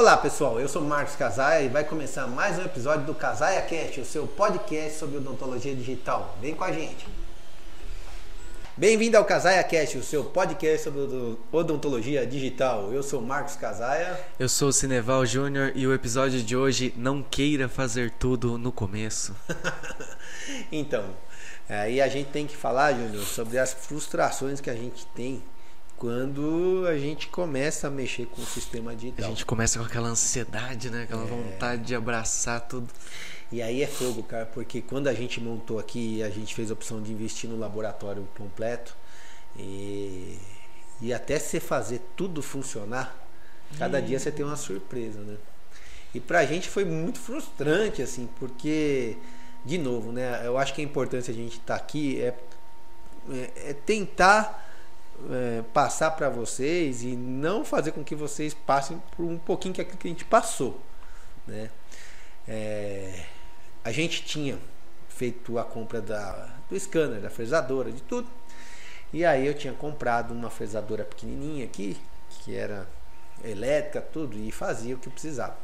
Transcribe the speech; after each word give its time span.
Olá 0.00 0.16
pessoal, 0.16 0.58
eu 0.58 0.66
sou 0.66 0.80
Marcos 0.80 1.14
Casaia 1.14 1.62
e 1.62 1.68
vai 1.68 1.84
começar 1.84 2.26
mais 2.26 2.58
um 2.58 2.62
episódio 2.62 3.04
do 3.04 3.14
Casaia 3.14 3.60
Cast, 3.60 4.00
o 4.00 4.04
seu 4.06 4.26
podcast 4.26 4.98
sobre 4.98 5.18
odontologia 5.18 5.76
digital. 5.76 6.38
Vem 6.40 6.54
com 6.54 6.64
a 6.64 6.72
gente. 6.72 7.06
Bem-vindo 8.74 9.18
ao 9.18 9.26
Casaia 9.26 9.62
Cast, 9.62 9.98
o 9.98 10.02
seu 10.02 10.24
podcast 10.24 10.84
sobre 10.84 11.02
odontologia 11.52 12.26
digital. 12.26 12.90
Eu 12.90 13.02
sou 13.02 13.20
Marcos 13.20 13.56
Casaia. 13.56 14.18
Eu 14.38 14.48
sou 14.48 14.68
o 14.68 14.72
Cineval 14.72 15.26
Júnior 15.26 15.70
e 15.74 15.86
o 15.86 15.92
episódio 15.92 16.42
de 16.42 16.56
hoje 16.56 16.94
não 16.96 17.22
queira 17.22 17.68
fazer 17.68 18.10
tudo 18.12 18.56
no 18.56 18.72
começo. 18.72 19.36
então, 20.72 21.04
aí 21.68 22.00
a 22.00 22.08
gente 22.08 22.30
tem 22.30 22.46
que 22.46 22.56
falar, 22.56 22.94
Júnior, 22.94 23.22
sobre 23.26 23.58
as 23.58 23.74
frustrações 23.74 24.62
que 24.62 24.70
a 24.70 24.74
gente 24.74 25.04
tem 25.08 25.42
quando 26.00 26.86
a 26.88 26.96
gente 26.96 27.28
começa 27.28 27.86
a 27.86 27.90
mexer 27.90 28.24
com 28.24 28.40
o 28.40 28.46
sistema 28.46 28.96
digital. 28.96 29.26
A 29.26 29.28
gente 29.28 29.44
começa 29.44 29.78
com 29.78 29.84
aquela 29.84 30.08
ansiedade, 30.08 30.88
né? 30.88 31.02
Aquela 31.02 31.24
é... 31.24 31.26
vontade 31.26 31.82
de 31.82 31.94
abraçar 31.94 32.58
tudo. 32.62 32.88
E 33.52 33.60
aí 33.60 33.82
é 33.82 33.86
fogo, 33.86 34.22
cara, 34.22 34.46
porque 34.46 34.80
quando 34.80 35.08
a 35.08 35.12
gente 35.12 35.38
montou 35.42 35.78
aqui, 35.78 36.22
a 36.22 36.30
gente 36.30 36.54
fez 36.54 36.70
a 36.70 36.72
opção 36.72 37.02
de 37.02 37.12
investir 37.12 37.50
no 37.50 37.58
laboratório 37.58 38.26
completo 38.34 38.96
e, 39.58 40.38
e 41.02 41.12
até 41.12 41.38
você 41.38 41.60
fazer 41.60 42.00
tudo 42.16 42.42
funcionar, 42.42 43.14
cada 43.76 43.98
hum. 43.98 44.02
dia 44.02 44.18
você 44.18 44.32
tem 44.32 44.44
uma 44.44 44.56
surpresa, 44.56 45.20
né? 45.20 45.36
E 46.14 46.20
pra 46.20 46.46
gente 46.46 46.66
foi 46.66 46.86
muito 46.86 47.18
frustrante, 47.18 48.00
assim, 48.00 48.26
porque, 48.38 49.18
de 49.66 49.76
novo, 49.76 50.12
né? 50.12 50.46
Eu 50.46 50.56
acho 50.56 50.72
que 50.72 50.80
a 50.80 50.84
importância 50.84 51.30
de 51.30 51.40
a 51.40 51.42
gente 51.42 51.58
estar 51.58 51.76
tá 51.76 51.84
aqui 51.84 52.18
é, 52.22 52.34
é, 53.30 53.70
é 53.70 53.74
tentar 53.74 54.69
é, 55.30 55.62
passar 55.72 56.12
para 56.12 56.28
vocês 56.28 57.02
e 57.02 57.16
não 57.16 57.64
fazer 57.64 57.92
com 57.92 58.02
que 58.04 58.14
vocês 58.14 58.54
passem 58.54 59.02
por 59.16 59.24
um 59.24 59.38
pouquinho 59.38 59.74
que, 59.74 59.84
que 59.84 60.08
a 60.08 60.10
gente 60.10 60.24
passou. 60.24 60.80
Né? 61.46 61.70
É, 62.46 63.24
a 63.84 63.92
gente 63.92 64.24
tinha 64.24 64.58
feito 65.08 65.58
a 65.58 65.64
compra 65.64 66.00
da, 66.00 66.48
do 66.68 66.78
scanner, 66.78 67.20
da 67.20 67.30
fresadora, 67.30 67.92
de 67.92 68.02
tudo. 68.02 68.28
E 69.12 69.24
aí 69.24 69.46
eu 69.46 69.54
tinha 69.54 69.72
comprado 69.72 70.32
uma 70.32 70.50
fresadora 70.50 71.04
pequenininha 71.04 71.64
aqui, 71.64 71.96
que 72.42 72.54
era 72.54 72.86
elétrica, 73.44 74.00
tudo, 74.00 74.38
e 74.38 74.50
fazia 74.52 74.94
o 74.94 74.98
que 74.98 75.10
precisava. 75.10 75.56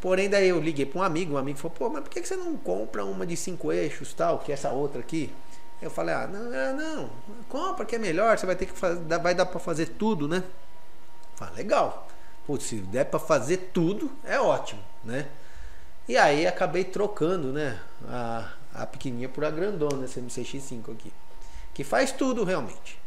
Porém, 0.00 0.28
daí 0.28 0.48
eu 0.48 0.60
liguei 0.60 0.86
para 0.86 1.00
um 1.00 1.02
amigo, 1.02 1.34
um 1.34 1.36
amigo 1.36 1.58
falou, 1.58 1.76
pô, 1.76 1.88
mas 1.88 2.02
por 2.02 2.10
que 2.10 2.24
você 2.24 2.36
não 2.36 2.56
compra 2.56 3.04
uma 3.04 3.24
de 3.24 3.36
cinco 3.36 3.72
eixos, 3.72 4.12
tal, 4.12 4.40
que 4.40 4.50
é 4.50 4.54
essa 4.54 4.70
outra 4.70 5.00
aqui? 5.00 5.32
Eu 5.80 5.90
falei, 5.90 6.14
ah, 6.14 6.26
não, 6.26 6.52
é, 6.52 6.72
não, 6.72 7.08
compra 7.48 7.84
que 7.84 7.94
é 7.94 7.98
melhor, 7.98 8.36
você 8.36 8.46
vai 8.46 8.56
ter 8.56 8.66
que 8.66 8.72
fazer, 8.72 9.00
vai 9.18 9.34
dar 9.34 9.46
para 9.46 9.60
fazer 9.60 9.86
tudo, 9.90 10.26
né? 10.26 10.42
Falei, 11.36 11.56
legal. 11.56 12.08
Putz, 12.46 12.64
se 12.64 12.76
der 12.76 13.04
para 13.04 13.20
fazer 13.20 13.70
tudo, 13.72 14.10
é 14.24 14.40
ótimo, 14.40 14.82
né? 15.04 15.28
E 16.08 16.16
aí 16.16 16.46
acabei 16.46 16.84
trocando, 16.84 17.52
né, 17.52 17.78
a, 18.08 18.50
a 18.74 18.86
pequenininha 18.86 19.28
por 19.28 19.44
a 19.44 19.50
grandona, 19.50 20.06
essa 20.06 20.20
MCX5 20.20 20.92
aqui, 20.92 21.12
que 21.74 21.84
faz 21.84 22.10
tudo 22.10 22.44
realmente. 22.44 22.98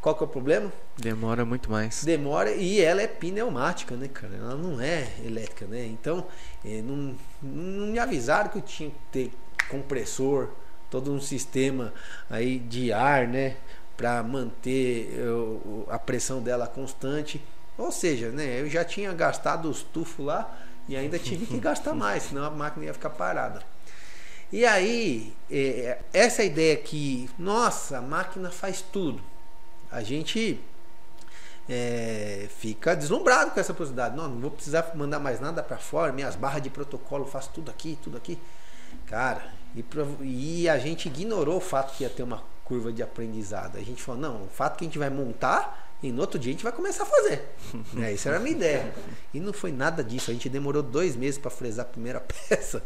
Qual 0.00 0.14
que 0.14 0.24
é 0.24 0.26
o 0.26 0.28
problema? 0.28 0.72
Demora 0.96 1.44
muito 1.44 1.70
mais. 1.70 2.02
Demora 2.02 2.50
e 2.52 2.80
ela 2.80 3.02
é 3.02 3.06
pneumática, 3.06 3.94
né, 3.94 4.08
cara? 4.08 4.34
Ela 4.34 4.54
não 4.56 4.80
é 4.80 5.08
elétrica, 5.24 5.66
né? 5.66 5.86
Então, 5.86 6.26
eh, 6.64 6.82
não, 6.82 7.14
não 7.42 7.86
me 7.88 7.98
avisaram 7.98 8.48
que 8.50 8.58
eu 8.58 8.62
tinha 8.62 8.90
que 8.90 8.98
ter 9.12 9.32
compressor, 9.70 10.48
todo 10.90 11.12
um 11.12 11.20
sistema 11.20 11.92
aí 12.28 12.58
de 12.58 12.92
ar, 12.92 13.26
né, 13.28 13.56
para 13.96 14.22
manter 14.22 15.14
eu, 15.16 15.86
a 15.90 15.98
pressão 15.98 16.42
dela 16.42 16.66
constante. 16.66 17.40
Ou 17.78 17.92
seja, 17.92 18.30
né, 18.30 18.60
eu 18.60 18.68
já 18.68 18.84
tinha 18.84 19.12
gastado 19.12 19.70
os 19.70 19.82
tufos 19.82 20.24
lá 20.24 20.58
e 20.88 20.96
ainda 20.96 21.18
tive 21.18 21.46
que 21.46 21.58
gastar 21.58 21.94
mais, 21.94 22.24
senão 22.24 22.44
a 22.44 22.50
máquina 22.50 22.86
ia 22.86 22.94
ficar 22.94 23.10
parada. 23.10 23.62
E 24.52 24.66
aí, 24.66 25.32
é, 25.48 25.98
essa 26.12 26.42
ideia 26.42 26.76
que, 26.76 27.30
nossa, 27.38 27.98
a 27.98 28.02
máquina 28.02 28.50
faz 28.50 28.82
tudo. 28.82 29.22
A 29.92 30.02
gente 30.02 30.60
é, 31.68 32.48
fica 32.58 32.96
deslumbrado 32.96 33.52
com 33.52 33.60
essa 33.60 33.72
possibilidade. 33.72 34.16
Não, 34.16 34.28
não 34.28 34.40
vou 34.40 34.50
precisar 34.50 34.90
mandar 34.96 35.20
mais 35.20 35.40
nada 35.40 35.62
para 35.62 35.78
fora, 35.78 36.12
minhas 36.12 36.34
barras 36.34 36.62
de 36.62 36.68
protocolo, 36.68 37.24
faço 37.24 37.50
tudo 37.54 37.70
aqui, 37.70 37.96
tudo 38.02 38.16
aqui. 38.16 38.36
Cara, 39.06 39.42
e, 39.74 39.84
e 40.22 40.68
a 40.68 40.78
gente 40.78 41.08
ignorou 41.08 41.56
o 41.56 41.60
fato 41.60 41.96
que 41.96 42.04
ia 42.04 42.10
ter 42.10 42.22
uma 42.22 42.42
curva 42.64 42.92
de 42.92 43.02
aprendizado. 43.02 43.76
A 43.76 43.82
gente 43.82 44.02
falou, 44.02 44.20
não, 44.20 44.44
o 44.44 44.48
fato 44.48 44.78
que 44.78 44.84
a 44.84 44.86
gente 44.86 44.98
vai 44.98 45.10
montar 45.10 45.90
e 46.02 46.10
no 46.10 46.20
outro 46.22 46.38
dia 46.38 46.50
a 46.50 46.54
gente 46.54 46.62
vai 46.62 46.72
começar 46.72 47.02
a 47.02 47.06
fazer. 47.06 47.48
é, 48.02 48.12
isso 48.12 48.28
era 48.28 48.38
a 48.38 48.40
minha 48.40 48.54
ideia. 48.56 48.94
E 49.34 49.40
não 49.40 49.52
foi 49.52 49.70
nada 49.72 50.02
disso. 50.02 50.30
A 50.30 50.34
gente 50.34 50.48
demorou 50.48 50.82
dois 50.82 51.14
meses 51.16 51.38
para 51.38 51.50
fresar 51.50 51.82
a 51.82 51.86
primeira 51.86 52.20
peça. 52.48 52.82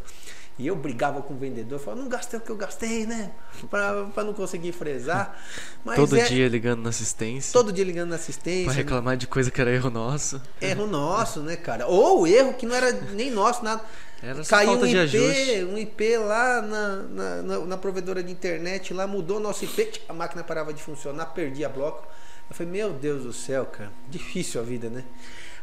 E 0.57 0.67
eu 0.67 0.75
brigava 0.75 1.21
com 1.21 1.33
o 1.33 1.37
vendedor, 1.37 1.79
falava, 1.79 2.01
não 2.01 2.09
gastei 2.09 2.39
o 2.39 2.41
que 2.41 2.49
eu 2.49 2.55
gastei, 2.55 3.05
né? 3.05 3.31
Para 3.69 4.23
não 4.23 4.33
conseguir 4.33 4.71
fresar. 4.71 5.37
Mas 5.83 5.97
todo 5.97 6.17
é... 6.17 6.23
dia 6.23 6.47
ligando 6.47 6.81
na 6.81 6.89
assistência. 6.89 7.51
Todo 7.51 7.73
dia 7.73 7.83
ligando 7.83 8.09
na 8.09 8.15
assistência. 8.15 8.65
Para 8.65 8.73
reclamar 8.73 9.13
né? 9.15 9.17
de 9.17 9.27
coisa 9.27 9.51
que 9.51 9.59
era 9.59 9.69
erro 9.69 9.89
nosso. 9.89 10.41
Erro 10.61 10.87
nosso, 10.87 11.41
né, 11.41 11.57
cara? 11.57 11.87
Ou 11.87 12.25
erro 12.25 12.53
que 12.53 12.65
não 12.65 12.73
era 12.73 12.91
nem 12.91 13.29
nosso, 13.29 13.65
nada. 13.65 13.83
Era 14.23 14.43
Caiu 14.45 14.71
um 14.71 14.85
IP, 14.85 15.65
um 15.65 15.77
IP 15.77 16.17
lá 16.17 16.61
na, 16.61 16.95
na, 16.95 17.41
na, 17.41 17.59
na, 17.59 17.77
provedora 17.77 18.23
de 18.23 18.31
internet, 18.31 18.93
lá 18.93 19.05
mudou 19.05 19.41
nosso 19.41 19.65
IP, 19.65 20.01
a 20.07 20.13
máquina 20.13 20.41
parava 20.41 20.73
de 20.73 20.81
funcionar, 20.81 21.27
perdia 21.27 21.67
bloco. 21.67 22.07
Eu 22.49 22.55
falei, 22.55 22.71
meu 22.71 22.93
Deus 22.93 23.23
do 23.23 23.33
céu, 23.33 23.65
cara, 23.65 23.91
difícil 24.09 24.61
a 24.61 24.63
vida, 24.63 24.89
né? 24.89 25.03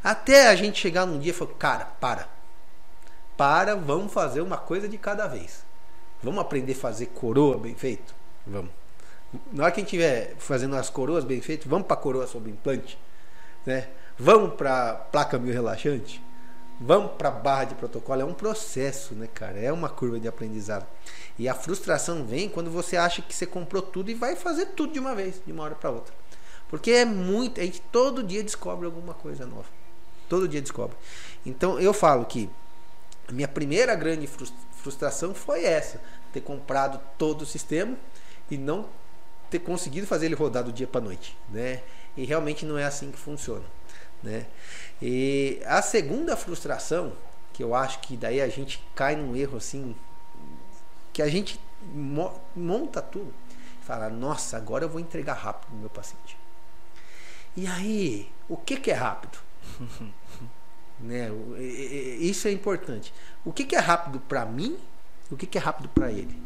Até 0.04 0.48
a 0.48 0.54
gente 0.54 0.78
chegar 0.78 1.06
num 1.06 1.19
dia 1.19 1.30
e 1.30 1.34
falou, 1.34 1.54
cara, 1.54 1.86
para. 1.98 2.28
Para, 3.42 3.75
vamos 3.75 4.12
fazer 4.12 4.41
uma 4.41 4.56
coisa 4.56 4.88
de 4.88 4.97
cada 4.97 5.26
vez. 5.26 5.64
Vamos 6.22 6.41
aprender 6.41 6.75
a 6.75 6.76
fazer 6.76 7.06
coroa 7.06 7.58
bem 7.58 7.75
feito? 7.75 8.14
Vamos. 8.47 8.70
Na 9.50 9.64
hora 9.64 9.72
que 9.72 9.80
a 9.80 9.82
gente 9.82 9.97
estiver 9.97 10.36
fazendo 10.38 10.76
as 10.76 10.88
coroas 10.88 11.25
bem 11.25 11.41
feitas, 11.41 11.66
vamos 11.66 11.88
para 11.88 11.97
coroa 11.97 12.25
sobre 12.28 12.53
implante, 12.53 12.97
né? 13.66 13.88
Vamos 14.16 14.54
para 14.54 14.94
placa 14.94 15.41
mil 15.41 15.53
relaxante 15.53 16.22
Vamos 16.80 17.14
para 17.19 17.32
barra 17.32 17.64
de 17.64 17.75
protocolo. 17.75 18.20
É 18.20 18.25
um 18.25 18.32
processo, 18.32 19.12
né, 19.16 19.28
cara? 19.34 19.59
É 19.59 19.72
uma 19.72 19.88
curva 19.88 20.20
de 20.20 20.28
aprendizado. 20.28 20.86
E 21.36 21.48
a 21.48 21.54
frustração 21.54 22.24
vem 22.24 22.48
quando 22.48 22.70
você 22.70 22.97
acha 22.97 23.22
que 23.22 23.34
você 23.34 23.44
comprou 23.44 23.82
tudo 23.82 24.09
e 24.09 24.14
vai 24.14 24.36
fazer 24.36 24.66
tudo 24.66 24.92
de 24.92 25.00
uma 25.00 25.16
vez, 25.16 25.42
de 25.44 25.50
uma 25.50 25.64
hora 25.64 25.74
para 25.74 25.91
outra. 25.91 26.14
Porque 26.69 26.92
é 26.92 27.04
muito. 27.04 27.60
A 27.60 27.64
gente 27.64 27.80
todo 27.91 28.22
dia 28.22 28.44
descobre 28.44 28.86
alguma 28.86 29.14
coisa 29.14 29.44
nova. 29.44 29.66
Todo 30.28 30.47
dia 30.47 30.62
descobre. 30.62 30.97
Então 31.44 31.80
eu 31.80 31.92
falo 31.92 32.24
que 32.24 32.48
a 33.28 33.33
minha 33.33 33.49
primeira 33.49 33.94
grande 33.94 34.28
frustração 34.72 35.34
foi 35.34 35.65
essa: 35.65 36.00
ter 36.33 36.41
comprado 36.41 37.00
todo 37.16 37.43
o 37.43 37.47
sistema 37.47 37.97
e 38.50 38.56
não 38.56 38.88
ter 39.50 39.60
conseguido 39.60 40.06
fazer 40.06 40.27
ele 40.27 40.34
rodar 40.34 40.65
do 40.65 40.72
dia 40.72 40.87
para 40.87 41.00
noite, 41.00 41.37
né? 41.50 41.83
E 42.16 42.25
realmente 42.25 42.65
não 42.65 42.78
é 42.78 42.84
assim 42.84 43.10
que 43.10 43.19
funciona. 43.19 43.65
Né? 44.22 44.47
E 45.00 45.60
a 45.66 45.83
segunda 45.83 46.37
frustração, 46.37 47.12
que 47.53 47.62
eu 47.62 47.75
acho 47.75 47.99
que 48.00 48.16
daí 48.16 48.41
a 48.41 48.49
gente 48.49 48.83
cai 48.94 49.16
num 49.16 49.34
erro 49.34 49.56
assim, 49.56 49.97
que 51.12 51.21
a 51.21 51.28
gente 51.28 51.60
monta 52.54 53.03
tudo, 53.03 53.34
fala, 53.83 54.09
nossa, 54.09 54.56
agora 54.56 54.84
eu 54.84 54.89
vou 54.89 55.00
entregar 55.00 55.34
rápido 55.34 55.72
no 55.72 55.81
meu 55.81 55.91
paciente. 55.91 56.39
E 57.56 57.66
aí, 57.66 58.31
o 58.49 58.56
que, 58.56 58.77
que 58.77 58.91
é 58.91 58.94
rápido? 58.94 59.39
né? 61.03 61.31
Isso 62.21 62.49
é 62.49 62.53
importante. 62.53 63.13
O 63.45 63.53
que, 63.53 63.65
que 63.65 63.75
é 63.75 63.81
rápido 63.81 64.21
para 64.21 64.47
mim? 64.47 64.79
O 65.31 65.37
que, 65.37 65.47
que 65.47 65.59
é 65.59 65.61
rápido 65.61 65.89
para 65.89 66.11
ele? 66.11 66.37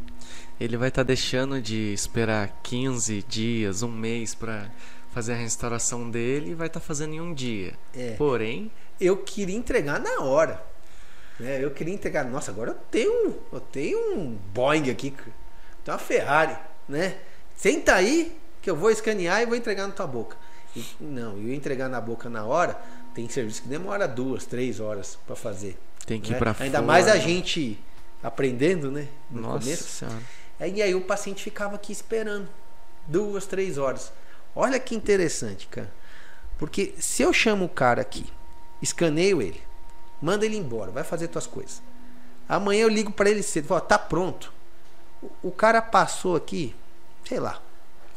Ele 0.58 0.76
vai 0.76 0.88
estar 0.88 1.02
tá 1.02 1.06
deixando 1.06 1.60
de 1.60 1.92
esperar 1.92 2.60
15 2.62 3.22
dias, 3.22 3.82
um 3.82 3.90
mês 3.92 4.34
para 4.34 4.70
fazer 5.12 5.32
a 5.32 5.36
restauração 5.36 6.10
dele 6.10 6.50
e 6.50 6.54
vai 6.54 6.66
estar 6.66 6.80
tá 6.80 6.86
fazendo 6.86 7.14
em 7.14 7.20
um 7.20 7.34
dia. 7.34 7.74
É. 7.94 8.12
Porém. 8.12 8.70
Eu 9.00 9.18
queria 9.18 9.56
entregar 9.56 10.00
na 10.00 10.20
hora. 10.22 10.62
Né? 11.38 11.62
Eu 11.62 11.70
queria 11.70 11.92
entregar. 11.92 12.24
Nossa, 12.24 12.50
agora 12.50 12.70
eu 12.70 12.78
tenho, 12.90 13.38
eu 13.52 13.60
tenho 13.60 14.14
um 14.14 14.38
Boeing 14.54 14.90
aqui. 14.90 15.10
Tem 15.84 15.92
uma 15.92 15.98
Ferrari. 15.98 16.56
Né? 16.88 17.18
Senta 17.54 17.94
aí 17.94 18.38
que 18.62 18.70
eu 18.70 18.76
vou 18.76 18.90
escanear 18.90 19.42
e 19.42 19.46
vou 19.46 19.56
entregar 19.56 19.86
na 19.86 19.92
tua 19.92 20.06
boca. 20.06 20.36
E, 20.74 20.84
não, 21.00 21.38
eu 21.38 21.52
entregar 21.52 21.88
na 21.88 22.00
boca 22.00 22.28
na 22.28 22.44
hora. 22.44 22.80
Tem 23.16 23.26
serviço 23.30 23.62
que 23.62 23.68
demora 23.68 24.06
duas, 24.06 24.44
três 24.44 24.78
horas 24.78 25.18
para 25.26 25.34
fazer. 25.34 25.78
Tem 26.04 26.20
que 26.20 26.32
né? 26.32 26.36
ir 26.36 26.38
pra 26.38 26.54
Ainda 26.60 26.78
fora. 26.80 26.86
mais 26.86 27.08
a 27.08 27.16
gente 27.16 27.82
aprendendo, 28.22 28.90
né? 28.90 29.08
No 29.30 29.40
Nossa 29.40 29.60
começo. 29.60 29.84
Senhora. 29.88 30.22
E 30.60 30.82
aí 30.82 30.94
o 30.94 31.00
paciente 31.00 31.42
ficava 31.42 31.76
aqui 31.76 31.92
esperando 31.92 32.46
duas, 33.06 33.46
três 33.46 33.78
horas. 33.78 34.12
Olha 34.54 34.78
que 34.78 34.94
interessante, 34.94 35.66
cara. 35.66 35.90
Porque 36.58 36.92
se 36.98 37.22
eu 37.22 37.32
chamo 37.32 37.64
o 37.64 37.70
cara 37.70 38.02
aqui, 38.02 38.26
escaneio 38.82 39.40
ele, 39.40 39.62
manda 40.20 40.44
ele 40.44 40.58
embora, 40.58 40.90
vai 40.90 41.02
fazer 41.02 41.28
tuas 41.28 41.46
coisas. 41.46 41.80
Amanhã 42.46 42.82
eu 42.82 42.88
ligo 42.90 43.10
para 43.10 43.30
ele 43.30 43.42
cedo, 43.42 43.68
falo, 43.68 43.80
tá 43.80 43.98
pronto. 43.98 44.52
O, 45.42 45.50
cara 45.50 45.80
passou 45.80 46.36
aqui, 46.36 46.76
sei 47.24 47.40
lá. 47.40 47.62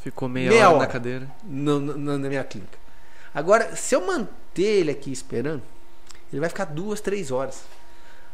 Ficou 0.03 0.27
meia, 0.27 0.49
meia 0.49 0.67
hora, 0.67 0.75
hora, 0.75 0.87
na 0.87 0.91
cadeira. 0.91 1.31
No, 1.41 1.79
no, 1.79 2.17
na 2.17 2.27
minha 2.27 2.43
clínica. 2.43 2.77
Agora, 3.33 3.75
se 3.75 3.95
eu 3.95 4.05
manter 4.05 4.63
ele 4.63 4.91
aqui 4.91 5.11
esperando, 5.11 5.61
Ele 6.31 6.39
vai 6.39 6.49
ficar 6.49 6.65
duas, 6.65 7.01
três 7.01 7.31
horas. 7.31 7.63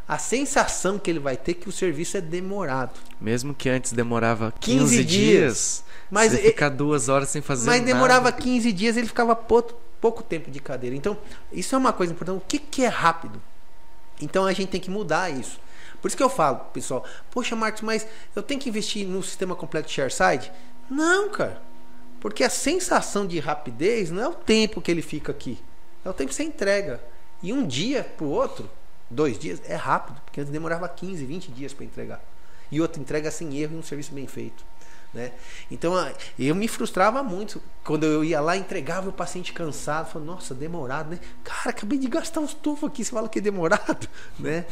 A 0.07 0.19
sensação 0.19 0.99
que 0.99 1.09
ele 1.09 1.17
vai 1.17 1.35
ter 1.35 1.51
é 1.51 1.53
que 1.55 1.67
o 1.67 1.71
serviço 1.71 2.15
é 2.15 2.21
demorado. 2.21 2.93
Mesmo 3.19 3.55
que 3.55 3.67
antes 3.67 3.91
demorava 3.91 4.53
15, 4.59 4.79
15 4.79 4.95
dias, 4.95 5.07
dias, 5.07 5.83
mas 6.11 6.31
você 6.31 6.37
ficar 6.43 6.69
duas 6.69 7.09
horas 7.09 7.29
sem 7.29 7.41
fazer 7.41 7.65
mas 7.65 7.79
nada. 7.79 7.85
Mas 7.85 7.93
demorava 7.93 8.31
15 8.31 8.71
dias, 8.71 8.97
ele 8.97 9.07
ficava 9.07 9.35
pouco, 9.35 9.73
pouco 9.99 10.21
tempo 10.21 10.51
de 10.51 10.59
cadeira. 10.59 10.95
Então, 10.95 11.17
isso 11.51 11.73
é 11.73 11.77
uma 11.77 11.91
coisa 11.91 12.13
importante. 12.13 12.37
O 12.37 12.43
que, 12.47 12.59
que 12.59 12.83
é 12.83 12.87
rápido? 12.87 13.41
Então 14.21 14.45
a 14.45 14.53
gente 14.53 14.69
tem 14.69 14.79
que 14.79 14.91
mudar 14.91 15.31
isso. 15.31 15.59
Por 16.01 16.07
isso 16.07 16.17
que 16.17 16.23
eu 16.23 16.29
falo, 16.29 16.59
pessoal, 16.71 17.03
poxa, 17.31 17.55
Marcos, 17.55 17.81
mas 17.81 18.05
eu 18.35 18.43
tenho 18.43 18.59
que 18.59 18.69
investir 18.69 19.07
no 19.07 19.23
sistema 19.23 19.55
completo 19.55 19.89
ShareSide? 19.89 20.51
Não, 20.87 21.29
cara. 21.29 21.59
Porque 22.19 22.43
a 22.43 22.49
sensação 22.49 23.25
de 23.27 23.39
rapidez 23.39 24.11
não 24.11 24.23
é 24.23 24.27
o 24.27 24.33
tempo 24.33 24.81
que 24.81 24.91
ele 24.91 25.01
fica 25.01 25.31
aqui. 25.31 25.59
É 26.03 26.09
o 26.09 26.13
tempo 26.13 26.29
que 26.29 26.35
você 26.35 26.43
entrega. 26.43 27.01
E 27.41 27.53
um 27.53 27.65
dia 27.65 28.03
para 28.03 28.25
o 28.25 28.29
outro, 28.29 28.69
dois 29.09 29.37
dias, 29.37 29.61
é 29.67 29.75
rápido. 29.75 30.21
Porque 30.25 30.41
antes 30.41 30.51
demorava 30.51 30.87
15, 30.87 31.25
20 31.25 31.51
dias 31.51 31.73
para 31.73 31.85
entregar. 31.85 32.23
E 32.71 32.81
outra 32.81 33.01
entrega 33.01 33.29
sem 33.29 33.57
erro 33.57 33.75
e 33.75 33.79
um 33.79 33.83
serviço 33.83 34.13
bem 34.13 34.27
feito. 34.27 34.63
Né? 35.15 35.31
Então 35.71 35.93
eu 36.37 36.53
me 36.53 36.67
frustrava 36.67 37.23
muito 37.23 37.61
quando 37.85 38.05
eu 38.05 38.21
ia 38.21 38.41
lá 38.41 38.57
entregava 38.57 39.07
o 39.09 39.13
paciente 39.13 39.53
cansado, 39.53 40.11
falando, 40.11 40.27
nossa, 40.27 40.53
demorado, 40.53 41.09
né? 41.11 41.19
Cara, 41.41 41.69
acabei 41.69 41.97
de 41.97 42.07
gastar 42.07 42.41
uns 42.41 42.53
tufos 42.53 42.89
aqui, 42.89 43.05
você 43.05 43.11
fala 43.11 43.29
que 43.29 43.39
é 43.39 43.41
demorado, 43.41 44.09
né? 44.37 44.65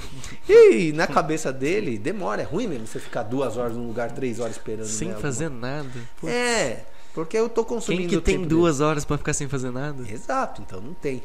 E 0.49 0.91
na 0.91 1.07
cabeça 1.07 1.53
dele, 1.53 1.97
demora, 1.97 2.41
é 2.41 2.45
ruim 2.45 2.67
mesmo 2.67 2.85
você 2.85 2.99
ficar 2.99 3.23
duas 3.23 3.55
horas 3.55 3.77
num 3.77 3.87
lugar, 3.87 4.11
três 4.11 4.41
horas 4.41 4.57
esperando. 4.57 4.85
Sem 4.85 5.09
né, 5.09 5.15
fazer 5.15 5.45
alguma... 5.45 5.67
nada. 5.67 5.89
Putz. 6.19 6.33
É, 6.33 6.85
porque 7.13 7.37
eu 7.37 7.47
tô 7.47 7.63
consumindo. 7.63 8.09
Quem 8.09 8.19
que 8.19 8.25
tem 8.25 8.41
duas 8.41 8.77
dele. 8.77 8.89
horas 8.89 9.05
para 9.05 9.17
ficar 9.17 9.33
sem 9.33 9.47
fazer 9.47 9.71
nada? 9.71 10.03
Exato, 10.09 10.61
então 10.61 10.81
não 10.81 10.93
tem. 10.93 11.21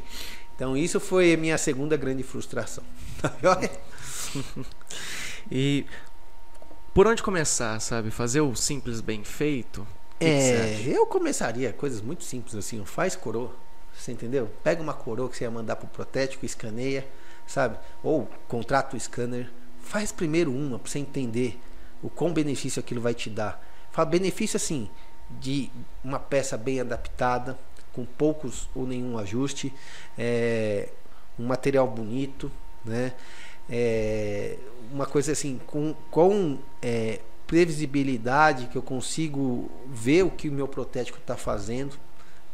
Então 0.54 0.76
isso 0.76 1.00
foi 1.00 1.32
a 1.32 1.36
minha 1.36 1.56
segunda 1.56 1.96
grande 1.96 2.22
frustração. 2.22 2.84
e 5.50 5.86
por 6.92 7.06
onde 7.06 7.22
começar, 7.22 7.80
sabe? 7.80 8.10
Fazer 8.10 8.40
o 8.40 8.54
simples 8.54 9.00
bem 9.00 9.24
feito? 9.24 9.86
Que 10.18 10.26
é, 10.26 10.80
que 10.82 10.90
eu 10.90 11.06
começaria 11.06 11.72
coisas 11.72 12.00
muito 12.00 12.24
simples 12.24 12.54
assim. 12.54 12.84
Faz 12.84 13.16
coroa, 13.16 13.54
você 13.94 14.12
entendeu? 14.12 14.50
Pega 14.62 14.82
uma 14.82 14.94
coroa 14.94 15.28
que 15.28 15.36
você 15.36 15.44
ia 15.44 15.50
mandar 15.50 15.76
pro 15.76 15.86
protético, 15.86 16.44
escaneia, 16.44 17.06
sabe? 17.46 17.78
Ou 18.02 18.28
contrata 18.46 18.96
o 18.96 19.00
scanner. 19.00 19.50
Faz 19.80 20.12
primeiro 20.12 20.52
uma 20.52 20.78
para 20.78 20.90
você 20.90 20.98
entender 20.98 21.58
o 22.02 22.10
quão 22.10 22.32
benefício 22.32 22.80
aquilo 22.80 23.00
vai 23.00 23.14
te 23.14 23.30
dar. 23.30 23.64
Fala 23.90 24.06
benefício 24.06 24.56
assim 24.56 24.90
de 25.30 25.70
uma 26.02 26.18
peça 26.18 26.56
bem 26.56 26.80
adaptada, 26.80 27.58
com 27.92 28.04
poucos 28.04 28.68
ou 28.74 28.86
nenhum 28.86 29.18
ajuste, 29.18 29.74
é, 30.16 30.88
um 31.38 31.46
material 31.46 31.86
bonito, 31.86 32.50
né? 32.84 33.12
É, 33.68 34.56
uma 34.90 35.04
coisa 35.04 35.32
assim, 35.32 35.60
com, 35.66 35.94
com 36.10 36.58
é, 36.80 37.20
previsibilidade, 37.46 38.66
que 38.66 38.76
eu 38.76 38.82
consigo 38.82 39.70
ver 39.86 40.22
o 40.22 40.30
que 40.30 40.48
o 40.48 40.52
meu 40.52 40.68
protético 40.68 41.18
está 41.18 41.36
fazendo, 41.36 41.96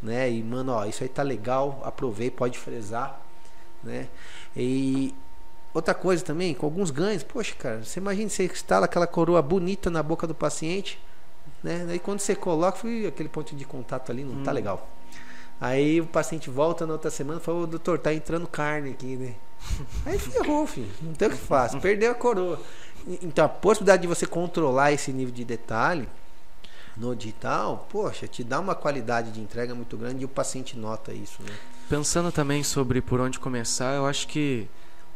né? 0.02 0.30
E, 0.30 0.42
mano, 0.42 0.72
ó, 0.72 0.84
isso 0.86 1.02
aí 1.02 1.08
tá 1.08 1.22
legal, 1.22 1.82
aprovei, 1.84 2.30
pode 2.30 2.58
fresar, 2.58 3.20
né? 3.82 4.08
E 4.56 5.14
outra 5.72 5.94
coisa 5.94 6.24
também, 6.24 6.54
com 6.54 6.66
alguns 6.66 6.90
ganhos, 6.90 7.22
poxa, 7.22 7.54
cara, 7.54 7.84
você 7.84 8.00
imagina 8.00 8.28
você 8.28 8.44
instala 8.46 8.86
aquela 8.86 9.06
coroa 9.06 9.42
bonita 9.42 9.90
na 9.90 10.02
boca 10.02 10.26
do 10.26 10.34
paciente, 10.34 10.98
né? 11.64 11.86
Aí 11.88 11.98
quando 11.98 12.20
você 12.20 12.36
coloca, 12.36 12.78
foi 12.78 13.06
aquele 13.06 13.28
ponto 13.28 13.56
de 13.56 13.64
contato 13.64 14.12
ali, 14.12 14.22
não 14.22 14.34
tá 14.34 14.38
hum. 14.38 14.44
tá 14.44 14.52
legal. 14.52 14.88
Aí 15.60 16.00
o 16.00 16.06
paciente 16.06 16.50
volta 16.50 16.86
na 16.86 16.92
outra 16.92 17.10
semana 17.10 17.40
e 17.40 17.42
fala, 17.42 17.66
doutor, 17.66 17.98
tá 17.98 18.12
entrando 18.12 18.46
carne 18.46 18.90
aqui, 18.90 19.16
né? 19.16 19.34
Aí 20.04 20.18
ferrou, 20.18 20.66
filho. 20.66 20.90
Não 21.00 21.14
tem 21.14 21.28
o 21.28 21.30
que 21.30 21.38
fazer. 21.38 21.80
Perdeu 21.80 22.10
a 22.10 22.14
coroa. 22.14 22.60
Então, 23.22 23.44
a 23.44 23.48
possibilidade 23.48 24.02
de 24.02 24.08
você 24.08 24.26
controlar 24.26 24.92
esse 24.92 25.12
nível 25.12 25.32
de 25.32 25.44
detalhe 25.44 26.08
no 26.96 27.14
digital, 27.16 27.86
poxa, 27.90 28.28
te 28.28 28.44
dá 28.44 28.60
uma 28.60 28.74
qualidade 28.74 29.30
de 29.32 29.40
entrega 29.40 29.74
muito 29.74 29.96
grande 29.96 30.22
e 30.22 30.24
o 30.24 30.28
paciente 30.28 30.76
nota 30.76 31.12
isso, 31.12 31.42
né? 31.42 31.52
Pensando 31.88 32.30
também 32.30 32.62
sobre 32.62 33.00
por 33.00 33.20
onde 33.20 33.38
começar, 33.38 33.94
eu 33.94 34.06
acho 34.06 34.28
que 34.28 34.68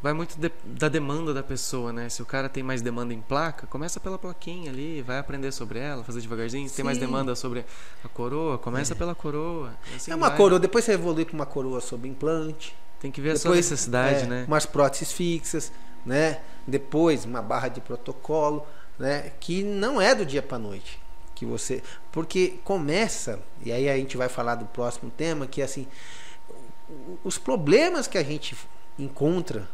vai 0.02 0.12
muito 0.12 0.38
de, 0.38 0.50
da 0.64 0.88
demanda 0.88 1.34
da 1.34 1.42
pessoa, 1.42 1.92
né? 1.92 2.08
Se 2.08 2.22
o 2.22 2.26
cara 2.26 2.48
tem 2.48 2.62
mais 2.62 2.80
demanda 2.80 3.12
em 3.12 3.20
placa, 3.20 3.66
começa 3.66 3.98
pela 3.98 4.18
plaquinha 4.18 4.70
ali, 4.70 5.02
vai 5.02 5.18
aprender 5.18 5.50
sobre 5.52 5.78
ela, 5.78 6.04
fazer 6.04 6.20
devagarzinho. 6.20 6.68
Se 6.68 6.76
tem 6.76 6.84
mais 6.84 6.98
demanda 6.98 7.34
sobre 7.34 7.64
a 8.04 8.08
coroa, 8.08 8.58
começa 8.58 8.94
é. 8.94 8.96
pela 8.96 9.14
coroa. 9.14 9.72
Assim 9.94 10.10
é 10.10 10.14
uma 10.14 10.28
vai. 10.28 10.36
coroa, 10.36 10.58
depois 10.58 10.84
você 10.84 10.92
evolui 10.92 11.24
para 11.24 11.34
uma 11.34 11.46
coroa 11.46 11.80
sobre 11.80 12.08
implante. 12.08 12.76
Tem 13.00 13.10
que 13.10 13.20
ver 13.20 13.34
depois, 13.34 13.40
a 13.40 13.48
sua 13.48 13.56
necessidade, 13.56 14.24
é, 14.24 14.26
né? 14.26 14.44
Umas 14.46 14.66
próteses 14.66 15.12
fixas, 15.12 15.72
né? 16.04 16.40
Depois 16.66 17.24
uma 17.24 17.42
barra 17.42 17.68
de 17.68 17.80
protocolo, 17.80 18.66
né? 18.98 19.32
Que 19.40 19.62
não 19.62 20.00
é 20.00 20.14
do 20.14 20.24
dia 20.24 20.42
para 20.42 20.58
noite 20.58 21.00
que 21.34 21.46
você, 21.46 21.84
porque 22.10 22.58
começa 22.64 23.38
e 23.64 23.70
aí 23.70 23.88
a 23.88 23.96
gente 23.96 24.16
vai 24.16 24.28
falar 24.28 24.56
do 24.56 24.64
próximo 24.64 25.08
tema 25.08 25.46
que 25.46 25.60
é 25.60 25.64
assim 25.64 25.86
os 27.22 27.38
problemas 27.38 28.08
que 28.08 28.18
a 28.18 28.24
gente 28.24 28.56
encontra 28.98 29.68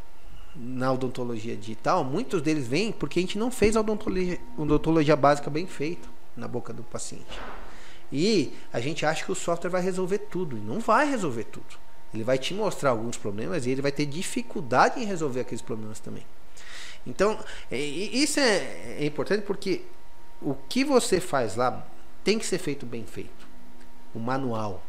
na 0.55 0.93
odontologia 0.93 1.57
digital, 1.57 2.05
muitos 2.05 2.41
deles 2.41 2.67
vêm 2.67 2.93
porque 2.93 3.19
a 3.19 3.23
gente 3.23 3.39
não 3.39 3.51
fez 3.51 3.77
a 3.77 3.81
odontologia, 3.81 4.41
odontologia 4.57 5.17
básica 5.17 5.51
bem 5.51 5.67
feita 5.67 6.09
na 6.37 6.47
boca 6.47 6.73
do 6.73 6.83
paciente. 6.83 7.41
E 8.13 8.53
a 8.73 8.81
gente 8.81 9.05
acha 9.05 9.25
que 9.25 9.33
o 9.33 9.35
software 9.35 9.71
vai 9.71 9.83
resolver 9.83 10.19
tudo, 10.19 10.57
e 10.57 10.61
não 10.61 10.79
vai 10.79 11.09
resolver 11.09 11.45
tudo. 11.45 11.85
Ele 12.13 12.23
vai 12.23 12.39
te 12.39 12.55
mostrar 12.55 12.91
alguns 12.91 13.17
problemas 13.17 13.67
e 13.67 13.71
ele 13.71 13.83
vai 13.83 13.91
ter 13.91 14.07
dificuldade 14.07 15.01
em 15.01 15.05
resolver 15.05 15.41
aqueles 15.41 15.63
problemas 15.63 15.99
também. 15.99 16.25
Então, 17.05 17.39
é, 17.71 17.77
isso 17.77 18.39
é, 18.39 19.01
é 19.01 19.05
importante 19.05 19.43
porque 19.43 19.83
o 20.41 20.55
que 20.55 20.85
você 20.85 21.21
faz 21.21 21.57
lá 21.57 21.85
tem 22.23 22.39
que 22.39 22.47
ser 22.47 22.59
feito 22.59 22.87
bem 22.87 23.05
feito. 23.05 23.49
O 24.15 24.21
manual, 24.21 24.81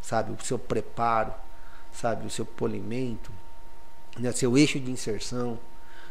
sabe? 0.00 0.32
O 0.32 0.42
seu 0.44 0.58
preparo, 0.58 1.34
sabe? 1.92 2.26
O 2.26 2.30
seu 2.30 2.46
polimento, 2.46 3.30
né? 4.18 4.32
seu 4.32 4.56
eixo 4.56 4.78
de 4.78 4.90
inserção, 4.90 5.58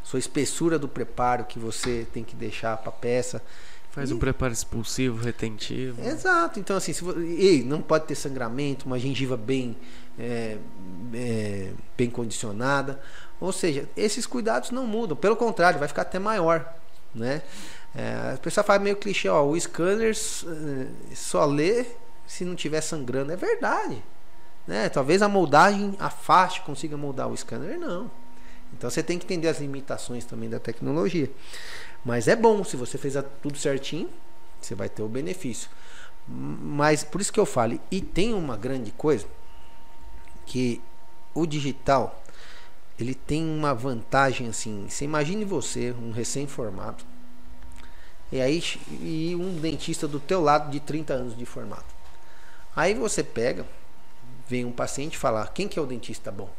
sua 0.04 0.20
espessura 0.20 0.80
do 0.80 0.88
preparo 0.88 1.46
que 1.46 1.60
você 1.60 2.08
tem 2.14 2.24
que 2.24 2.36
deixar 2.36 2.78
para 2.78 2.90
a 2.90 2.94
peça. 2.94 3.42
Faz 3.92 4.10
e... 4.10 4.14
um 4.14 4.20
preparo 4.20 4.54
expulsivo, 4.54 5.24
retentivo. 5.24 6.02
Exato. 6.04 6.60
Então, 6.60 6.78
assim, 6.78 6.94
se 6.94 7.04
você... 7.04 7.20
e 7.20 7.64
não 7.64 7.82
pode 7.82 8.06
ter 8.06 8.16
sangramento, 8.16 8.86
uma 8.86 9.00
gengiva 9.00 9.36
bem, 9.36 9.76
é, 10.18 10.58
é, 11.14 11.72
bem 11.98 12.10
condicionada. 12.10 13.00
Ou 13.40 13.52
seja, 13.52 13.88
esses 13.96 14.26
cuidados 14.26 14.72
não 14.72 14.86
mudam. 14.86 15.16
Pelo 15.18 15.36
contrário, 15.36 15.80
vai 15.80 15.88
ficar 15.88 16.04
até 16.04 16.20
maior. 16.20 16.74
Né? 17.14 17.42
É, 17.96 18.34
a 18.36 18.38
pessoa 18.38 18.64
faz 18.64 18.82
meio 18.82 18.96
clichê, 18.96 19.28
ó, 19.30 19.44
o 19.44 19.60
scanner 19.60 20.12
é, 20.12 21.16
só 21.16 21.46
lê 21.46 21.86
se 22.28 22.46
não 22.46 22.56
tiver 22.56 22.82
sangrando. 22.82 23.32
É 23.32 23.36
verdade. 23.36 24.04
Né? 24.70 24.88
Talvez 24.88 25.24
a 25.24 25.28
moldagem 25.28 25.96
afaste, 25.98 26.62
consiga 26.62 26.96
moldar 26.96 27.28
o 27.28 27.36
scanner, 27.36 27.80
não. 27.80 28.12
Então 28.72 28.88
você 28.88 29.02
tem 29.02 29.18
que 29.18 29.26
entender 29.26 29.48
as 29.48 29.60
limitações 29.60 30.26
também 30.26 30.48
da 30.48 30.60
tecnologia. 30.60 31.28
Mas 32.06 32.28
é 32.28 32.36
bom, 32.36 32.64
se 32.64 32.78
você 32.78 32.96
fez 32.96 33.16
tudo 33.42 33.58
certinho, 33.58 34.08
você 34.62 34.76
vai 34.76 34.88
ter 34.88 35.02
o 35.02 35.10
benefício. 35.10 35.72
Mas 36.28 37.04
por 37.04 37.20
isso 37.20 37.34
que 37.34 37.40
eu 37.40 37.48
falo, 37.48 37.80
e 37.90 38.00
tem 38.00 38.32
uma 38.32 38.56
grande 38.56 38.92
coisa 38.92 39.26
que 40.46 40.80
o 41.34 41.48
digital 41.48 42.24
ele 43.00 43.16
tem 43.16 43.44
uma 43.44 43.74
vantagem 43.74 44.50
assim. 44.50 44.86
Você 44.88 45.04
imagine 45.04 45.46
você, 45.46 45.96
um 46.00 46.12
recém-formado, 46.12 47.04
e 48.32 48.40
aí 48.40 48.62
e 49.02 49.36
um 49.36 49.60
dentista 49.60 50.08
do 50.08 50.20
teu 50.20 50.40
lado 50.42 50.70
de 50.70 50.80
30 50.80 51.14
anos 51.14 51.36
de 51.36 51.44
formato. 51.44 51.96
Aí 52.76 52.94
você 52.94 53.24
pega, 53.24 53.66
vem 54.50 54.66
um 54.66 54.72
paciente 54.72 55.18
falar: 55.18 55.54
quem 55.54 55.68
que 55.68 55.78
é 55.78 55.82
o 55.82 55.86
dentista 55.86 56.32
bom? 56.32 56.50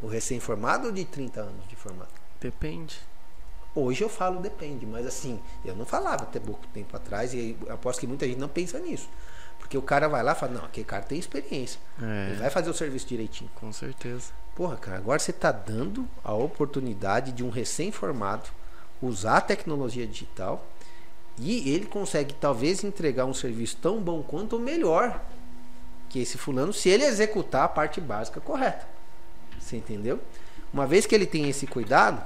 O 0.00 0.06
recém-formado 0.06 0.86
ou 0.86 0.92
de 0.92 1.04
30 1.04 1.40
anos 1.40 1.68
de 1.68 1.76
formato? 1.76 2.12
Depende. 2.40 2.98
Hoje 3.74 4.02
eu 4.02 4.08
falo 4.08 4.40
depende, 4.40 4.86
mas 4.86 5.06
assim, 5.06 5.38
eu 5.62 5.76
não 5.76 5.84
falava 5.84 6.22
até 6.22 6.40
pouco 6.40 6.66
tempo 6.68 6.96
atrás 6.96 7.34
e 7.34 7.56
aposto 7.68 8.00
que 8.00 8.06
muita 8.06 8.26
gente 8.26 8.38
não 8.38 8.48
pensa 8.48 8.78
nisso. 8.78 9.08
Porque 9.58 9.76
o 9.76 9.82
cara 9.82 10.08
vai 10.08 10.22
lá 10.22 10.32
e 10.32 10.34
fala, 10.34 10.52
não, 10.52 10.64
aquele 10.64 10.86
cara 10.86 11.02
tem 11.02 11.18
experiência. 11.18 11.80
É. 12.00 12.30
Ele 12.30 12.40
vai 12.40 12.50
fazer 12.50 12.70
o 12.70 12.74
serviço 12.74 13.06
direitinho. 13.06 13.50
Com 13.54 13.72
certeza. 13.72 14.32
Porra, 14.54 14.76
cara, 14.76 14.96
agora 14.96 15.18
você 15.18 15.30
está 15.30 15.52
dando 15.52 16.08
a 16.24 16.32
oportunidade 16.32 17.32
de 17.32 17.44
um 17.44 17.50
recém-formado 17.50 18.48
usar 19.02 19.38
a 19.38 19.40
tecnologia 19.42 20.06
digital 20.06 20.64
e 21.38 21.70
ele 21.70 21.86
consegue 21.86 22.34
talvez 22.34 22.82
entregar 22.82 23.26
um 23.26 23.34
serviço 23.34 23.76
tão 23.76 24.00
bom 24.00 24.22
quanto 24.22 24.54
ou 24.54 24.60
melhor 24.60 25.20
que 26.16 26.22
esse 26.22 26.38
fulano 26.38 26.72
se 26.72 26.88
ele 26.88 27.04
executar 27.04 27.64
a 27.64 27.68
parte 27.68 28.00
básica 28.00 28.40
correta. 28.40 28.88
Você 29.60 29.76
entendeu? 29.76 30.18
Uma 30.72 30.86
vez 30.86 31.04
que 31.04 31.14
ele 31.14 31.26
tem 31.26 31.46
esse 31.46 31.66
cuidado, 31.66 32.22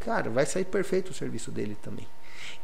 cara, 0.00 0.30
vai 0.30 0.46
sair 0.46 0.64
perfeito 0.64 1.10
o 1.10 1.14
serviço 1.14 1.50
dele 1.50 1.76
também. 1.82 2.06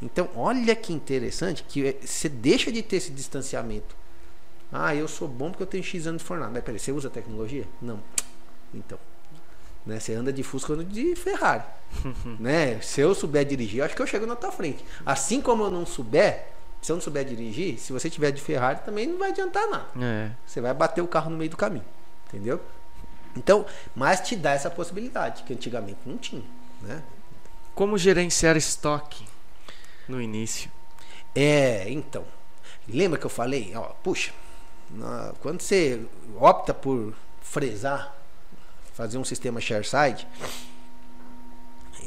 Então, 0.00 0.31
olha 0.35 0.75
que 0.75 0.90
interessante 0.90 1.62
que 1.69 1.95
você 2.00 2.31
deixa 2.31 2.73
de 2.73 2.83
ter 2.83 2.97
esse 2.97 3.11
distanciamento. 3.11 3.95
Ah, 4.73 4.95
eu 4.95 5.07
sou 5.07 5.28
bom 5.28 5.50
porque 5.50 5.64
eu 5.64 5.67
tenho 5.67 5.85
X 5.85 6.07
anos 6.07 6.23
de 6.23 6.26
fornado. 6.26 6.52
Mas 6.52 6.64
peraí, 6.64 6.78
você 6.78 6.93
usa 6.93 7.11
tecnologia? 7.11 7.67
Não. 7.83 8.00
Então, 8.73 8.99
né? 9.85 10.00
Você 10.00 10.14
anda 10.14 10.33
de 10.33 10.43
Fusca, 10.43 10.73
ando 10.73 10.85
de 10.85 11.14
Ferrari, 11.14 11.64
né? 12.40 12.81
Se 12.81 13.02
eu 13.02 13.14
souber 13.14 13.45
dirigir, 13.45 13.81
eu 13.81 13.85
acho 13.85 13.95
que 13.95 14.00
eu 14.00 14.07
chego 14.07 14.25
na 14.25 14.37
tua 14.37 14.50
frente. 14.50 14.83
Assim 15.05 15.43
como 15.43 15.64
eu 15.64 15.71
não 15.71 15.85
souber, 15.85 16.47
se 16.80 16.92
eu 16.92 16.97
não 16.97 17.00
souber 17.02 17.25
dirigir, 17.25 17.78
se 17.78 17.92
você 17.92 18.08
tiver 18.08 18.30
de 18.30 18.40
Ferrari, 18.40 18.80
também 18.85 19.06
não 19.06 19.18
vai 19.18 19.30
adiantar 19.30 19.68
nada. 19.68 19.87
É. 20.00 20.30
Você 20.47 20.61
vai 20.61 20.73
bater 20.75 21.02
o 21.02 21.08
carro 21.08 21.30
no 21.30 21.37
meio 21.37 21.50
do 21.50 21.56
caminho, 21.56 21.85
entendeu? 22.28 22.61
Então, 23.37 23.64
mas 23.94 24.20
te 24.20 24.35
dá 24.37 24.52
essa 24.52 24.70
possibilidade 24.70 25.42
que 25.44 25.52
antigamente 25.52 26.00
não 26.06 26.16
tinha, 26.16 26.44
né? 26.82 27.02
Como 27.75 27.97
gerenciar 27.99 28.56
estoque 28.56 29.25
no 30.08 30.20
início? 30.20 30.70
É, 31.35 31.88
então. 31.90 32.25
Lembra 32.88 33.18
que 33.18 33.26
eu 33.26 33.30
falei? 33.30 33.73
Ó, 33.76 33.82
puxa, 34.02 34.32
na- 34.90 35.32
quando 35.40 35.61
você 35.61 36.00
opta 36.40 36.73
por 36.75 37.14
fresar, 37.42 38.16
fazer 38.94 39.18
um 39.18 39.25
sistema 39.25 39.61
share-side, 39.61 40.26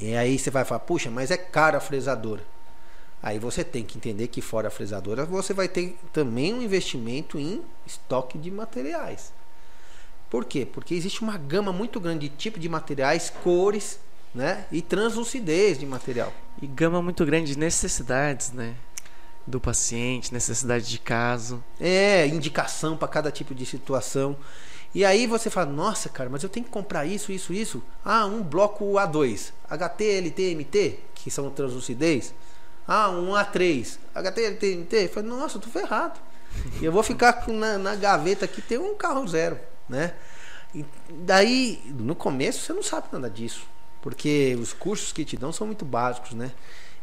e 0.01 0.15
aí 0.15 0.37
você 0.39 0.49
vai 0.49 0.65
falar, 0.65 0.79
puxa, 0.79 1.09
mas 1.11 1.29
é 1.31 1.37
caro 1.37 1.77
a 1.77 1.79
fresadora. 1.79 2.43
Aí 3.23 3.37
você 3.37 3.63
tem 3.63 3.83
que 3.83 3.97
entender 3.97 4.27
que 4.27 4.41
fora 4.41 4.67
a 4.67 4.71
fresadora, 4.71 5.25
você 5.25 5.53
vai 5.53 5.67
ter 5.67 5.97
também 6.11 6.53
um 6.53 6.61
investimento 6.61 7.37
em 7.37 7.61
estoque 7.85 8.37
de 8.37 8.49
materiais. 8.49 9.31
Por 10.29 10.45
quê? 10.45 10.65
Porque 10.65 10.95
existe 10.95 11.21
uma 11.21 11.37
gama 11.37 11.71
muito 11.71 11.99
grande 11.99 12.29
de 12.29 12.35
tipo 12.35 12.59
de 12.59 12.67
materiais, 12.67 13.29
cores, 13.43 13.99
né? 14.33 14.65
E 14.71 14.81
translucidez 14.81 15.77
de 15.77 15.85
material. 15.85 16.33
E 16.61 16.65
gama 16.65 17.01
muito 17.01 17.25
grande 17.25 17.53
de 17.53 17.59
necessidades, 17.59 18.51
né? 18.51 18.75
Do 19.45 19.59
paciente, 19.59 20.33
necessidade 20.33 20.87
de 20.87 20.97
caso. 20.97 21.63
É, 21.79 22.25
indicação 22.27 22.95
para 22.95 23.07
cada 23.07 23.31
tipo 23.31 23.53
de 23.53 23.65
situação. 23.65 24.37
E 24.95 25.05
aí 25.05 25.27
você 25.27 25.49
fala, 25.49 25.71
nossa, 25.71 26.09
cara, 26.09 26.29
mas 26.29 26.43
eu 26.43 26.49
tenho 26.49 26.65
que 26.65 26.71
comprar 26.71 27.05
isso, 27.05 27.31
isso, 27.31 27.53
isso. 27.53 27.83
Ah, 28.03 28.25
um 28.25 28.41
bloco 28.41 28.93
A2, 28.93 29.51
HT, 29.69 30.21
LT, 30.21 30.55
MT, 30.55 30.99
que 31.13 31.29
são 31.29 31.49
translucidez. 31.49 32.33
Ah, 32.87 33.09
um 33.09 33.31
A3, 33.31 33.97
HT, 34.13 34.41
LT, 34.41 34.75
MT. 34.75 34.95
Eu 34.95 35.09
falei, 35.09 35.29
nossa, 35.29 35.57
eu 35.57 35.61
tô 35.61 35.69
ferrado. 35.69 36.19
Eu 36.81 36.91
vou 36.91 37.03
ficar 37.03 37.47
na, 37.47 37.77
na 37.77 37.95
gaveta 37.95 38.45
aqui, 38.45 38.61
tem 38.61 38.77
um 38.77 38.95
carro 38.95 39.25
zero, 39.27 39.57
né? 39.87 40.13
E 40.73 40.85
daí, 41.09 41.81
no 41.97 42.15
começo, 42.15 42.59
você 42.59 42.73
não 42.73 42.83
sabe 42.83 43.07
nada 43.11 43.29
disso. 43.29 43.65
Porque 44.01 44.57
os 44.59 44.73
cursos 44.73 45.11
que 45.11 45.23
te 45.23 45.37
dão 45.37 45.51
são 45.53 45.67
muito 45.67 45.85
básicos, 45.85 46.33
né? 46.33 46.51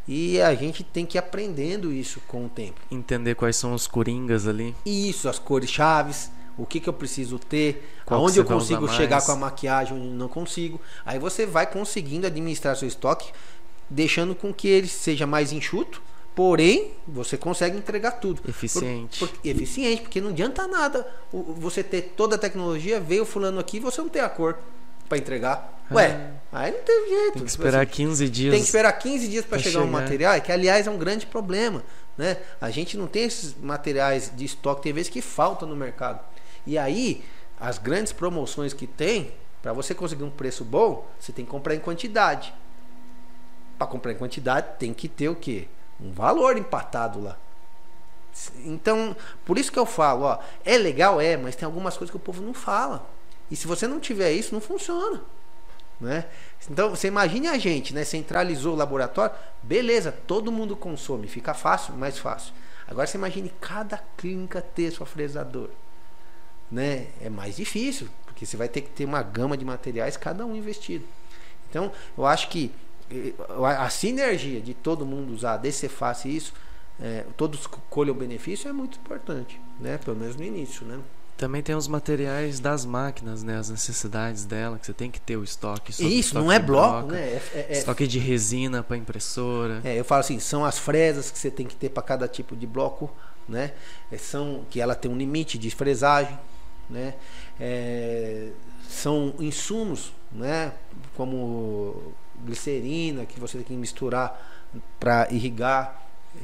E 0.07 0.41
a 0.41 0.55
gente 0.55 0.83
tem 0.83 1.05
que 1.05 1.17
ir 1.17 1.21
aprendendo 1.21 1.93
isso 1.93 2.21
com 2.27 2.47
o 2.47 2.49
tempo. 2.49 2.81
Entender 2.91 3.35
quais 3.35 3.57
são 3.57 3.75
os 3.75 3.87
coringas 3.87 4.47
ali. 4.49 4.75
Isso, 4.85 5.29
as 5.29 5.39
cores 5.39 5.71
chaves, 5.71 6.31
o 6.57 6.65
que, 6.67 6.81
que 6.81 6.89
eu 6.89 6.93
preciso 6.95 7.39
ter, 7.39 7.87
Qual 8.05 8.21
aonde 8.21 8.39
eu 8.39 8.45
consigo 8.45 8.89
chegar 8.89 9.17
mais. 9.17 9.27
com 9.27 9.33
a 9.33 9.37
maquiagem, 9.37 9.97
onde 9.97 10.09
não 10.09 10.29
consigo. 10.29 10.81
Aí 11.05 11.19
você 11.19 11.47
vai 11.47 11.67
conseguindo 11.67 12.27
administrar 12.27 12.75
seu 12.75 12.89
estoque, 12.89 13.31
deixando 13.91 14.35
com 14.35 14.53
que 14.53 14.69
ele 14.69 14.89
seja 14.89 15.27
mais 15.27 15.53
enxuto, 15.53 16.03
porém 16.35 16.93
você 17.07 17.37
consegue 17.37 17.77
entregar 17.77 18.13
tudo. 18.13 18.41
Eficiente. 18.49 19.19
Por- 19.19 19.29
por- 19.29 19.47
eficiente, 19.47 20.03
porque 20.03 20.21
não 20.21 20.31
adianta 20.31 20.67
nada 20.67 21.07
você 21.33 21.83
ter 21.83 22.13
toda 22.17 22.37
a 22.37 22.39
tecnologia, 22.39 23.01
veio 23.01 23.25
fulano 23.25 23.59
aqui 23.59 23.79
e 23.79 23.81
você 23.81 24.01
não 24.01 24.09
tem 24.09 24.23
a 24.23 24.29
cor 24.29 24.57
para 25.09 25.19
entregar. 25.19 25.77
Ué, 25.91 26.33
aí 26.53 26.71
não 26.71 26.83
tem 26.83 27.09
jeito. 27.09 27.29
Ah. 27.29 27.33
Tem 27.33 27.45
que 27.45 27.51
esperar 27.51 27.87
15 27.87 28.29
dias. 28.29 28.53
Tem 28.53 28.61
que 28.61 28.67
esperar 28.67 28.93
15 28.93 29.27
dias 29.29 29.45
para 29.45 29.59
pra 29.59 29.65
chegar 29.65 29.81
um 29.81 29.87
chegar. 29.87 30.01
material, 30.03 30.41
que 30.43 30.53
aliás 30.53 30.87
é 30.87 30.91
um 30.91 30.99
grande 30.99 31.25
problema. 31.27 31.83
Né? 32.17 32.37
A 32.61 32.69
gente 32.71 32.97
não 32.97 33.07
tem 33.07 33.23
esses 33.25 33.55
materiais 33.59 34.31
de 34.37 34.45
estoque, 34.45 34.83
tem 34.83 34.93
vezes 34.93 35.09
que 35.11 35.23
faltam 35.23 35.67
no 35.69 35.75
mercado. 35.77 36.21
E 36.67 36.77
aí, 36.77 37.23
as 37.59 37.79
grandes 37.79 38.13
promoções 38.13 38.75
que 38.75 38.87
tem, 38.87 39.33
para 39.63 39.73
você 39.73 39.95
conseguir 39.95 40.25
um 40.25 40.31
preço 40.31 40.63
bom, 40.65 41.07
você 41.19 41.33
tem 41.33 41.45
que 41.45 41.51
comprar 41.51 41.75
em 41.75 41.79
quantidade. 41.81 42.53
Para 43.79 43.87
comprar 43.87 44.13
em 44.13 44.17
quantidade, 44.17 44.77
tem 44.79 44.93
que 44.93 45.09
ter 45.09 45.29
o 45.29 45.37
quê? 45.37 45.69
Um 46.01 46.11
valor 46.11 46.57
empatado 46.57 47.21
lá. 47.21 47.39
Então, 48.65 49.17
por 49.45 49.59
isso 49.59 49.73
que 49.73 49.79
eu 49.79 49.87
falo, 49.87 50.25
ó, 50.25 50.39
é 50.65 50.77
legal, 50.77 51.21
é, 51.21 51.37
mas 51.37 51.57
tem 51.57 51.67
algumas 51.67 51.97
coisas 51.97 52.11
que 52.11 52.17
o 52.17 52.21
povo 52.21 52.43
não 52.43 52.55
fala. 52.55 53.09
E 53.51 53.57
se 53.57 53.67
você 53.67 53.87
não 53.87 53.99
tiver 53.99 54.33
isso, 54.33 54.55
não 54.55 54.61
funciona. 54.61 55.23
Né? 56.01 56.27
Então, 56.71 56.91
você 56.91 57.09
imagine 57.09 57.49
a 57.49 57.59
gente, 57.59 57.93
né? 57.93 58.05
Centralizou 58.05 58.75
o 58.75 58.77
laboratório, 58.77 59.35
beleza, 59.63 60.13
todo 60.13 60.53
mundo 60.53 60.77
consome, 60.77 61.27
fica 61.27 61.55
fácil, 61.55 61.95
mais 61.95 62.19
fácil. 62.19 62.53
Agora 62.87 63.07
você 63.07 63.19
imagine 63.19 63.53
cada 63.61 63.99
clínica 64.17 64.63
ter 64.63 64.91
sua 64.91 65.07
fresadora. 65.07 65.73
Né? 66.71 67.09
É 67.21 67.29
mais 67.29 67.57
difícil, 67.57 68.09
porque 68.25 68.47
você 68.47 68.57
vai 68.57 68.69
ter 68.69 68.83
que 68.83 68.91
ter 68.91 69.05
uma 69.05 69.23
gama 69.23 69.57
de 69.57 69.65
materiais, 69.65 70.17
cada 70.17 70.47
um 70.47 70.55
investido. 70.55 71.05
Então, 71.69 71.91
eu 72.17 72.25
acho 72.25 72.49
que 72.49 72.73
a 73.65 73.89
sinergia 73.91 74.61
de 74.61 74.75
todo 74.75 75.05
mundo 75.07 75.33
usar 75.33 75.57
desse 75.57 75.89
fácil 75.89 76.31
isso, 76.31 76.53
eh, 77.01 77.25
todos 77.37 77.67
colham 77.89 78.15
o 78.15 78.19
benefício 78.19 78.69
é 78.69 78.73
muito 78.73 78.99
importante, 78.99 79.61
né? 79.81 79.99
Pelo 79.99 80.17
menos 80.17 80.37
no 80.37 80.45
início, 80.45 80.85
né? 80.87 80.99
Também 81.37 81.63
tem 81.63 81.75
os 81.77 81.87
materiais 81.87 82.59
das 82.59 82.85
máquinas, 82.85 83.45
né? 83.45 83.57
As 83.57 83.71
necessidades 83.71 84.45
dela, 84.45 84.77
que 84.77 84.85
você 84.87 84.93
tem 84.93 85.09
que 85.09 85.21
ter 85.21 85.37
o 85.37 85.45
estoque. 85.45 85.93
isso 85.93 86.03
estoque 86.03 86.45
não 86.45 86.51
é 86.51 86.59
bloco, 86.59 87.07
broca, 87.07 87.13
né? 87.15 87.21
É- 87.21 87.43
é- 87.55 87.67
é- 87.71 87.79
Estoque 87.79 88.07
de 88.09 88.19
resina 88.19 88.83
para 88.83 88.97
impressora. 88.97 89.81
É, 89.85 89.95
eu 89.99 90.05
falo 90.05 90.21
assim, 90.21 90.41
são 90.41 90.65
as 90.65 90.79
fresas 90.79 91.31
que 91.31 91.39
você 91.39 91.51
tem 91.51 91.65
que 91.65 91.77
ter 91.77 91.91
para 91.91 92.03
cada 92.03 92.27
tipo 92.27 92.57
de 92.57 92.67
bloco, 92.67 93.09
né? 93.49 93.73
É, 94.11 94.19
São 94.19 94.65
que 94.69 94.81
ela 94.81 94.97
tem 94.97 95.09
um 95.11 95.17
limite 95.17 95.57
de 95.57 95.71
fresagem, 95.71 96.37
né? 96.91 97.15
É, 97.61 98.49
são 98.89 99.33
insumos, 99.39 100.13
né? 100.33 100.73
Como 101.17 102.13
glicerina 102.45 103.25
que 103.25 103.39
você 103.39 103.59
tem 103.59 103.67
que 103.67 103.73
misturar 103.75 104.69
para 104.99 105.29
irrigar 105.31 106.03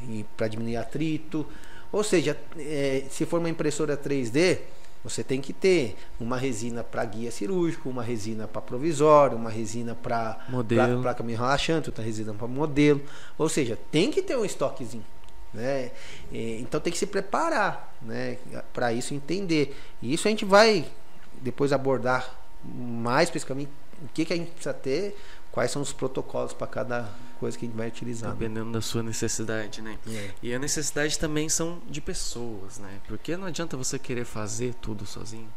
e 0.08 0.24
para 0.36 0.48
diminuir 0.48 0.76
atrito. 0.76 1.46
Ou 1.92 2.02
seja, 2.02 2.38
é, 2.58 3.04
se 3.10 3.24
for 3.24 3.38
uma 3.38 3.48
impressora 3.48 3.96
3D, 3.96 4.58
você 5.04 5.22
tem 5.22 5.40
que 5.40 5.52
ter 5.52 5.96
uma 6.18 6.38
resina 6.38 6.82
para 6.82 7.04
guia 7.04 7.30
cirúrgico, 7.30 7.90
uma 7.90 8.02
resina 8.02 8.48
para 8.48 8.62
provisório, 8.62 9.36
uma 9.36 9.50
resina 9.50 9.94
para 9.94 10.38
placa 11.02 11.22
meio 11.22 11.38
relaxante, 11.38 11.90
outra 11.90 12.02
resina 12.02 12.32
para 12.32 12.48
modelo. 12.48 13.02
Ou 13.36 13.48
seja, 13.48 13.78
tem 13.92 14.10
que 14.10 14.22
ter 14.22 14.36
um 14.36 14.44
estoquezinho. 14.44 15.04
Né? 15.52 15.90
E, 16.32 16.58
Então 16.60 16.80
tem 16.80 16.90
que 16.90 16.98
se 16.98 17.06
preparar 17.06 17.94
né? 18.00 18.38
para 18.72 18.94
isso 18.94 19.12
entender. 19.12 19.76
E 20.00 20.14
isso 20.14 20.26
a 20.26 20.30
gente 20.30 20.46
vai 20.46 20.86
depois 21.42 21.72
abordar 21.72 22.34
mais 22.64 23.28
especificamente 23.28 23.70
o 24.02 24.08
que, 24.12 24.24
que 24.24 24.32
a 24.32 24.36
gente 24.36 24.50
precisa 24.50 24.74
ter, 24.74 25.16
quais 25.54 25.70
são 25.70 25.80
os 25.80 25.92
protocolos 25.92 26.52
para 26.52 26.66
cada 26.66 27.08
coisa 27.38 27.56
que 27.56 27.64
a 27.64 27.68
gente 27.68 27.76
vai 27.76 27.86
utilizar. 27.86 28.30
né? 28.30 28.36
Dependendo 28.36 28.72
da 28.72 28.80
sua 28.80 29.04
necessidade, 29.04 29.80
né? 29.80 30.00
É. 30.08 30.30
E 30.42 30.52
a 30.52 30.58
necessidade 30.58 31.16
também 31.16 31.48
são 31.48 31.78
de 31.88 32.00
pessoas, 32.00 32.80
né? 32.80 32.98
Porque 33.06 33.36
não 33.36 33.46
adianta 33.46 33.76
você 33.76 33.96
querer 33.96 34.24
fazer 34.24 34.74
tudo 34.74 35.06
sozinho. 35.06 35.48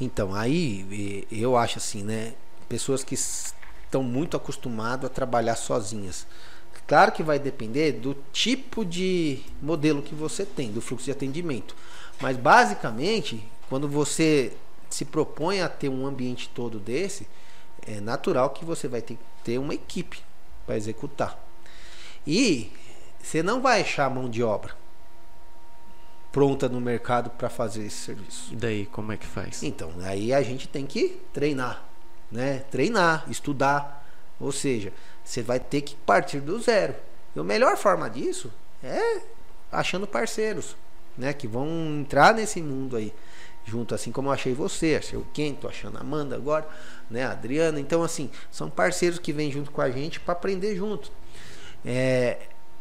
Então, 0.00 0.32
aí 0.32 1.26
eu 1.28 1.56
acho 1.56 1.78
assim, 1.78 2.04
né? 2.04 2.34
Pessoas 2.68 3.02
que 3.02 3.14
estão 3.14 4.00
muito 4.04 4.36
acostumadas 4.36 5.10
a 5.10 5.12
trabalhar 5.12 5.56
sozinhas. 5.56 6.24
Claro 6.86 7.10
que 7.10 7.24
vai 7.24 7.40
depender 7.40 7.94
do 7.94 8.16
tipo 8.32 8.84
de 8.84 9.40
modelo 9.60 10.02
que 10.02 10.14
você 10.14 10.46
tem, 10.46 10.70
do 10.70 10.80
fluxo 10.80 11.06
de 11.06 11.10
atendimento. 11.10 11.74
Mas 12.20 12.36
basicamente, 12.36 13.42
quando 13.68 13.88
você 13.88 14.52
se 14.88 15.04
propõe 15.04 15.62
a 15.62 15.68
ter 15.68 15.88
um 15.88 16.06
ambiente 16.06 16.48
todo 16.54 16.78
desse, 16.78 17.26
é 17.86 18.00
natural 18.00 18.50
que 18.50 18.64
você 18.64 18.86
vai 18.86 19.02
ter 19.02 19.14
que 19.14 19.24
ter 19.42 19.58
uma 19.58 19.74
equipe 19.74 20.22
para 20.64 20.76
executar. 20.76 21.38
E 22.26 22.72
você 23.22 23.42
não 23.42 23.60
vai 23.60 23.80
achar 23.80 24.10
mão 24.10 24.28
de 24.28 24.42
obra 24.42 24.74
pronta 26.36 26.68
no 26.68 26.82
mercado 26.82 27.30
para 27.30 27.48
fazer 27.48 27.86
esse 27.86 27.96
serviço. 27.96 28.52
E 28.52 28.56
daí, 28.56 28.84
como 28.84 29.10
é 29.10 29.16
que 29.16 29.24
faz? 29.24 29.62
Então, 29.62 29.90
aí 30.02 30.34
a 30.34 30.42
gente 30.42 30.68
tem 30.68 30.84
que 30.84 31.18
treinar, 31.32 31.82
né? 32.30 32.58
Treinar, 32.70 33.24
estudar. 33.30 34.06
Ou 34.38 34.52
seja, 34.52 34.92
você 35.24 35.40
vai 35.40 35.58
ter 35.58 35.80
que 35.80 35.96
partir 35.96 36.40
do 36.40 36.60
zero. 36.60 36.94
E 37.34 37.40
a 37.40 37.42
melhor 37.42 37.78
forma 37.78 38.10
disso 38.10 38.52
é 38.84 39.22
achando 39.72 40.06
parceiros, 40.06 40.76
né? 41.16 41.32
Que 41.32 41.48
vão 41.48 41.66
entrar 42.00 42.34
nesse 42.34 42.60
mundo 42.60 42.98
aí. 42.98 43.14
Junto, 43.66 43.94
assim 43.94 44.12
como 44.12 44.28
eu 44.28 44.32
achei 44.32 44.54
você, 44.54 44.96
achei 44.96 45.18
o 45.18 45.26
Ken, 45.34 45.52
tô 45.54 45.66
achando 45.66 45.98
a 45.98 46.00
Amanda 46.00 46.36
agora, 46.36 46.68
né? 47.10 47.24
A 47.24 47.32
Adriana. 47.32 47.80
Então, 47.80 48.02
assim, 48.02 48.30
são 48.50 48.70
parceiros 48.70 49.18
que 49.18 49.32
vêm 49.32 49.50
junto 49.50 49.72
com 49.72 49.80
a 49.80 49.90
gente 49.90 50.20
para 50.20 50.32
aprender 50.32 50.76
junto. 50.76 51.10
É, 51.84 52.38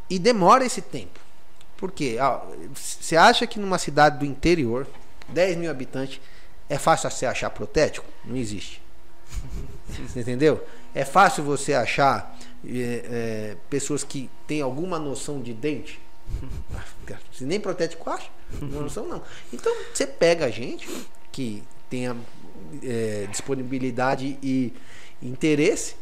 e 0.09 0.19
demora 0.19 0.63
esse 0.63 0.81
tempo. 0.81 1.19
Por 1.75 1.91
quê? 1.91 2.17
Você 2.73 3.17
acha 3.17 3.45
que 3.47 3.59
numa 3.59 3.77
cidade 3.77 4.19
do 4.19 4.25
interior, 4.25 4.87
10 5.29 5.57
mil 5.57 5.71
habitantes, 5.71 6.21
é 6.69 6.77
fácil 6.77 7.09
você 7.09 7.25
achar 7.25 7.49
protético? 7.49 8.05
Não 8.23 8.35
existe. 8.35 8.81
Você 10.07 10.19
entendeu? 10.21 10.63
É 10.93 11.03
fácil 11.03 11.43
você 11.43 11.73
achar 11.73 12.37
é, 12.65 12.71
é, 12.73 13.57
pessoas 13.69 14.03
que 14.03 14.29
têm 14.47 14.61
alguma 14.61 14.97
noção 14.97 15.41
de 15.41 15.53
dente? 15.53 15.99
Se 17.31 17.43
nem 17.43 17.59
protético 17.59 18.09
acha, 18.09 18.29
não 18.61 18.81
noção 18.81 19.07
não. 19.07 19.21
Então 19.51 19.71
você 19.93 20.07
pega 20.07 20.45
a 20.45 20.49
gente 20.49 20.87
que 21.31 21.63
tenha 21.89 22.15
é, 22.83 23.27
disponibilidade 23.29 24.39
e 24.41 24.73
interesse 25.21 25.95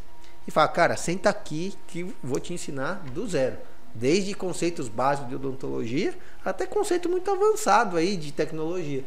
e 0.47 0.51
fala, 0.51 0.67
cara, 0.67 0.95
senta 0.95 1.29
aqui 1.29 1.73
que 1.87 2.03
vou 2.23 2.39
te 2.39 2.53
ensinar 2.53 3.03
do 3.13 3.27
zero. 3.27 3.57
Desde 3.95 4.33
conceitos 4.33 4.87
básicos 4.87 5.29
de 5.29 5.35
odontologia 5.35 6.13
até 6.43 6.65
conceito 6.65 7.09
muito 7.09 7.29
avançado 7.29 7.97
aí 7.97 8.17
de 8.17 8.31
tecnologia. 8.31 9.03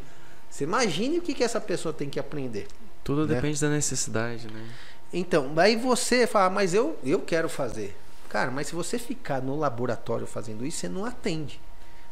Você 0.49 0.65
imagine 0.65 1.19
o 1.19 1.23
que, 1.23 1.35
que 1.35 1.45
essa 1.45 1.61
pessoa 1.61 1.93
tem 1.93 2.09
que 2.09 2.21
aprender. 2.21 2.67
Tudo 3.03 3.27
né? 3.27 3.35
depende 3.35 3.61
da 3.61 3.69
necessidade, 3.69 4.47
né? 4.47 4.69
Então, 5.13 5.53
aí 5.57 5.77
você 5.77 6.27
fala, 6.27 6.51
mas 6.51 6.75
eu, 6.75 6.99
eu 7.05 7.21
quero 7.21 7.49
fazer. 7.49 7.97
Cara, 8.29 8.51
mas 8.51 8.69
se 8.69 8.75
você 8.75 8.99
ficar 8.99 9.41
no 9.41 9.57
laboratório 9.57 10.27
fazendo 10.27 10.65
isso, 10.67 10.79
você 10.79 10.89
não 10.89 11.05
atende. 11.05 11.61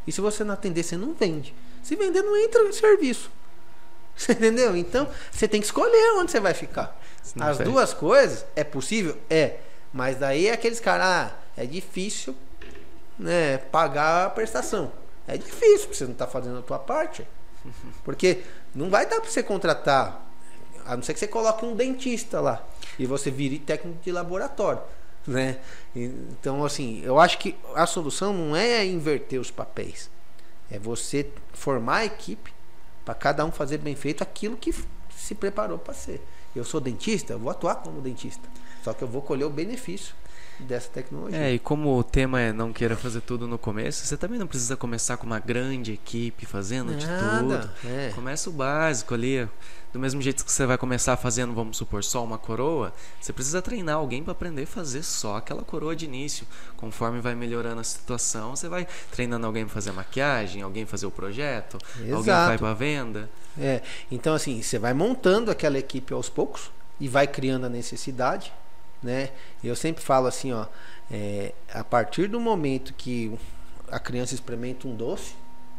E 0.07 0.13
se 0.13 0.21
você 0.21 0.45
não 0.45 0.55
atender, 0.55 0.83
você 0.83 0.97
não 0.97 1.15
vende. 1.15 1.55
Se 1.83 1.97
vender, 1.97 2.23
não 2.23 2.37
entra 2.37 2.63
no 2.63 2.73
serviço. 2.73 3.31
Você 4.17 4.31
entendeu? 4.31 4.77
Então, 4.77 5.09
você 5.29 5.49
tem 5.49 5.61
que 5.61 5.67
escolher 5.67 6.13
onde 6.19 6.31
você 6.31 6.39
vai 6.39 6.55
ficar. 6.55 6.97
As 7.41 7.59
duas 7.59 7.93
coisas, 7.93 8.47
é 8.55 8.63
possível? 8.63 9.19
É. 9.29 9.57
Mas 9.93 10.17
daí 10.19 10.47
é 10.47 10.53
aqueles 10.53 10.79
caras, 10.79 11.05
ah, 11.05 11.37
é 11.57 11.67
difícil 11.67 12.37
né, 13.19 13.59
pagar 13.59 14.27
a 14.27 14.31
prestação. 14.31 14.93
É 15.27 15.37
difícil, 15.37 15.89
porque 15.89 15.97
você 15.97 16.05
não 16.05 16.13
está 16.13 16.29
fazendo 16.29 16.59
a 16.59 16.63
tua 16.63 16.79
parte. 16.79 17.27
Porque 18.05 18.43
não 18.75 18.91
vai 18.91 19.07
dar 19.07 19.21
para 19.21 19.31
você 19.31 19.43
contratar, 19.43 20.25
a 20.85 20.97
não 20.97 21.03
ser 21.03 21.15
que 21.15 21.21
você 21.21 21.27
coloque 21.27 21.65
um 21.65 21.75
dentista 21.75 22.41
lá 22.41 22.63
e 22.99 23.07
você 23.07 23.31
vire 23.31 23.59
técnico 23.59 23.99
de 24.03 24.13
laboratório. 24.13 24.83
Né? 25.27 25.59
Então, 25.95 26.65
assim, 26.65 27.01
eu 27.03 27.19
acho 27.19 27.39
que 27.39 27.57
a 27.75 27.87
solução 27.87 28.33
não 28.33 28.55
é 28.55 28.85
inverter 28.85 29.41
os 29.41 29.51
papéis. 29.51 30.11
É 30.71 30.79
você 30.79 31.31
formar 31.53 31.99
a 31.99 32.05
equipe 32.05 32.53
para 33.05 33.15
cada 33.15 33.45
um 33.45 33.53
fazer 33.53 33.79
bem 33.79 33.95
feito 33.95 34.23
aquilo 34.23 34.57
que 34.57 34.75
se 35.17 35.35
preparou 35.35 35.79
para 35.79 35.95
ser. 35.95 36.23
Eu 36.55 36.65
sou 36.65 36.81
dentista, 36.81 37.33
eu 37.33 37.39
vou 37.39 37.51
atuar 37.51 37.77
como 37.77 38.01
dentista. 38.01 38.49
Só 38.83 38.93
que 38.93 39.03
eu 39.03 39.09
vou 39.09 39.23
colher 39.23 39.45
o 39.45 39.51
benefício 39.51 40.15
dessa 40.61 40.89
tecnologia. 40.89 41.39
É, 41.39 41.53
e 41.53 41.59
como 41.59 41.99
o 41.99 42.05
tema 42.05 42.41
é 42.41 42.53
não 42.53 42.73
queira 42.73 42.97
fazer 42.97 43.21
tudo 43.21 43.47
no 43.47 43.59
começo, 43.59 44.05
você 44.05 44.17
também 44.17 44.39
não 44.39 44.47
precisa 44.47 44.77
começar 44.77 45.17
com 45.17 45.27
uma 45.27 45.39
grande 45.39 45.93
equipe 45.93 46.47
fazendo 46.47 46.95
de 46.95 47.07
Nada, 47.07 47.61
tudo. 47.61 47.71
é. 47.89 48.11
Começa 48.15 48.49
o 48.51 48.53
básico 48.53 49.15
ali. 49.15 49.49
Do 49.93 50.01
mesmo 50.01 50.21
jeito 50.21 50.45
que 50.45 50.51
você 50.51 50.67
vai 50.67 50.77
começar 50.77 51.17
fazendo, 51.17 51.55
vamos 51.55 51.77
supor, 51.77 52.03
só 52.03 52.25
uma 52.25 52.37
coroa, 52.37 52.93
você 53.21 53.33
precisa 53.33 53.63
treinar 53.63 53.95
alguém 53.95 54.25
para 54.25 54.33
aprender 54.33 54.65
a 54.65 54.67
fazer 54.67 55.05
só 55.05 55.37
aquela 55.37 55.63
coroa 55.63 55.95
de 55.95 56.05
início. 56.05 56.45
Conforme 56.77 57.21
vai 57.21 57.37
melhorando 57.37 57.81
a 57.81 57.85
situação, 57.85 58.57
você 58.57 58.69
vai 58.69 58.89
treinando 59.13 59.47
alguém 59.47 59.65
para 59.65 59.73
fazer 59.73 59.91
a 59.91 59.93
maquiagem, 59.93 60.63
alguém 60.63 60.85
fazer 60.85 61.07
o 61.07 61.13
projeto, 61.13 61.79
alguém 61.97 62.19
Exato. 62.19 62.49
vai 62.49 62.59
para 62.59 62.75
venda. 62.75 63.31
É, 63.57 63.83
então 64.11 64.35
assim, 64.35 64.61
você 64.61 64.81
vai 64.81 64.93
montando 64.93 65.49
aquela 65.49 65.79
equipe 65.79 66.13
aos 66.13 66.29
poucos 66.29 66.73
e 66.99 67.07
vai 67.07 67.29
criando 67.29 67.67
a 67.67 67.69
necessidade, 67.69 68.53
né? 69.05 69.31
Eu 69.63 69.77
sempre 69.77 70.03
falo 70.03 70.27
assim, 70.27 70.53
ó, 70.53 70.67
é, 71.11 71.53
a 71.73 71.85
partir 71.85 72.27
do 72.27 72.41
momento 72.41 72.95
que 72.95 73.39
a 73.89 74.01
criança 74.01 74.35
experimenta 74.35 74.89
um 74.89 74.97
doce, 74.97 75.35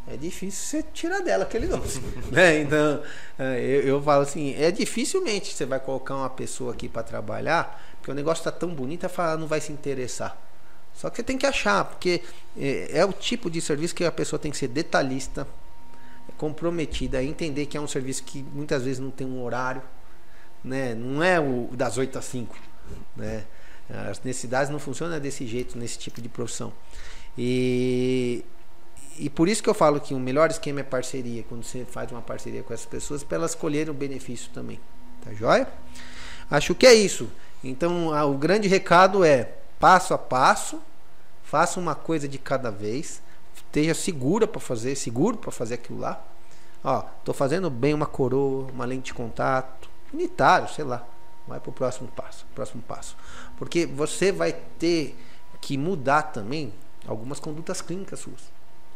é 0.08 0.16
difícil 0.16 0.64
você 0.64 0.88
tirar 0.94 1.22
dela 1.22 1.44
aquele 1.44 1.66
doce, 1.66 2.00
né? 2.32 2.62
Então, 2.62 3.02
é, 3.40 3.60
eu, 3.60 3.82
eu 3.82 4.02
falo 4.02 4.22
assim, 4.22 4.54
é 4.56 4.70
dificilmente 4.70 5.54
você 5.54 5.66
vai 5.66 5.80
colocar 5.80 6.16
uma 6.16 6.30
pessoa 6.30 6.74
aqui 6.74 6.88
para 6.88 7.02
trabalhar, 7.02 7.84
porque 7.98 8.12
o 8.12 8.14
negócio 8.14 8.44
tá 8.44 8.52
tão 8.52 8.70
bonito, 8.70 9.04
ela 9.04 9.14
fala, 9.14 9.36
não 9.36 9.48
vai 9.48 9.60
se 9.60 9.74
interessar. 9.74 10.40
Só 10.94 11.10
que 11.10 11.18
você 11.18 11.24
tem 11.24 11.38
que 11.38 11.46
achar, 11.46 11.84
porque 11.84 12.22
é, 12.56 13.00
é 13.00 13.06
o 13.06 13.12
tipo 13.12 13.50
de 13.50 13.60
serviço 13.60 13.96
que 13.96 14.06
a 14.06 14.12
pessoa 14.12 14.40
tem 14.40 14.52
que 14.52 14.58
ser 14.58 14.68
detalhista, 14.68 15.48
comprometida, 16.38 17.24
entender 17.24 17.66
que 17.66 17.76
é 17.76 17.82
um 17.82 17.88
serviço 17.88 18.24
que 18.24 18.44
muitas 18.54 18.84
vezes 18.84 19.00
não 19.00 19.10
tem 19.10 19.26
um 19.26 19.44
horário, 19.44 19.82
né? 20.64 20.94
Não 20.94 21.24
é 21.24 21.40
o 21.40 21.70
das 21.74 21.98
8 21.98 22.18
às 22.18 22.26
5, 22.26 22.56
né? 23.16 23.44
As 24.10 24.22
necessidades 24.24 24.72
não 24.72 24.80
funcionam 24.80 25.20
desse 25.20 25.46
jeito 25.46 25.78
nesse 25.78 26.00
tipo 26.00 26.22
de 26.22 26.28
profissão. 26.28 26.74
E 27.38 28.44
e 29.18 29.30
por 29.30 29.48
isso 29.48 29.64
que 29.64 29.70
eu 29.70 29.74
falo 29.74 30.00
que 30.00 30.14
o 30.14 30.20
melhor 30.20 30.50
esquema 30.50 30.82
é 30.82 30.84
parceria, 30.84 31.44
quando 31.48 31.64
você 31.64 31.86
faz 31.86 32.12
uma 32.12 32.22
parceria 32.22 32.62
com 32.64 32.74
essas 32.74 32.86
pessoas, 32.86 33.24
para 33.24 33.38
elas 33.38 33.56
colherem 33.56 33.90
o 33.90 33.94
benefício 33.94 34.52
também. 34.54 34.80
Tá 35.24 35.34
joia? 35.34 35.68
Acho 36.52 36.76
que 36.76 36.86
é 36.86 36.94
isso. 36.94 37.30
Então, 37.64 38.10
o 38.30 38.38
grande 38.38 38.68
recado 38.68 39.24
é 39.24 39.54
passo 39.80 40.14
a 40.14 40.18
passo, 40.18 40.82
faça 41.44 41.80
uma 41.80 41.96
coisa 41.96 42.28
de 42.28 42.38
cada 42.38 42.70
vez, 42.70 43.22
esteja 43.56 43.94
segura 43.94 44.46
para 44.46 44.60
fazer, 44.60 44.96
seguro 44.96 45.38
para 45.38 45.52
fazer 45.52 45.76
aquilo 45.76 46.00
lá. 46.00 46.22
Ó, 46.84 47.02
tô 47.24 47.34
fazendo 47.34 47.70
bem 47.70 47.94
uma 47.94 48.06
coroa, 48.06 48.70
uma 48.72 48.86
lente 48.86 49.06
de 49.06 49.14
contato, 49.14 49.90
unitário, 50.14 50.68
sei 50.70 50.84
lá. 50.84 51.08
Vai 51.48 51.60
pro 51.60 51.72
próximo 51.72 52.08
passo, 52.10 52.46
próximo 52.56 52.82
passo. 52.82 53.16
Porque 53.58 53.86
você 53.86 54.32
vai 54.32 54.54
ter 54.54 55.18
que 55.62 55.78
mudar 55.78 56.24
também 56.24 56.74
algumas 57.08 57.40
condutas 57.40 57.82
clínicas 57.82 58.20
suas. 58.20 58.52